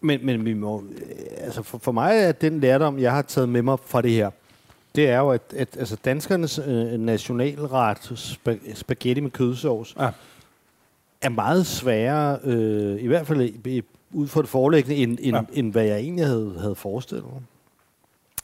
[0.00, 1.02] Men, men vi må, øh,
[1.38, 4.30] altså for, for mig er den lærdom, jeg har taget med mig fra det her,
[4.94, 10.10] det er jo, at, at altså, danskernes øh, nationalret, sp- spaghetti med kødsovs, Ja.
[11.22, 13.82] er meget sværere, øh, i hvert fald i, i,
[14.12, 15.42] ud fra det forelæggende, end, end, Ja.
[15.52, 17.42] end hvad jeg egentlig havde, havde forestillet mig.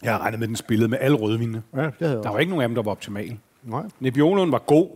[0.02, 1.62] Jeg har regnet med, at den spillede med alle rødvinene.
[1.76, 3.38] Ja, det havde Der var ikke nogen af dem, der var optimale.
[3.62, 3.82] Nej.
[4.00, 4.88] Nebbioloen var god.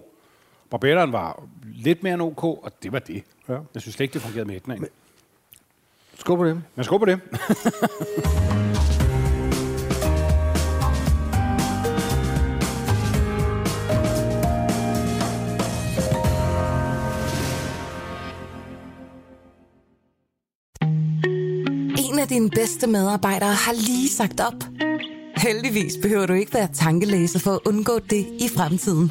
[0.71, 1.43] Barbetteren var
[1.75, 3.23] lidt mere end OK, og det var det.
[3.49, 3.59] Ja.
[3.75, 4.89] Jeg synes slet ikke, det fungerede med etningen.
[6.19, 6.63] Skål på dem.
[6.75, 7.21] Men skål på det.
[21.99, 24.65] En af dine bedste medarbejdere har lige sagt op.
[25.37, 29.11] Heldigvis behøver du ikke være tankelæser for at undgå det i fremtiden.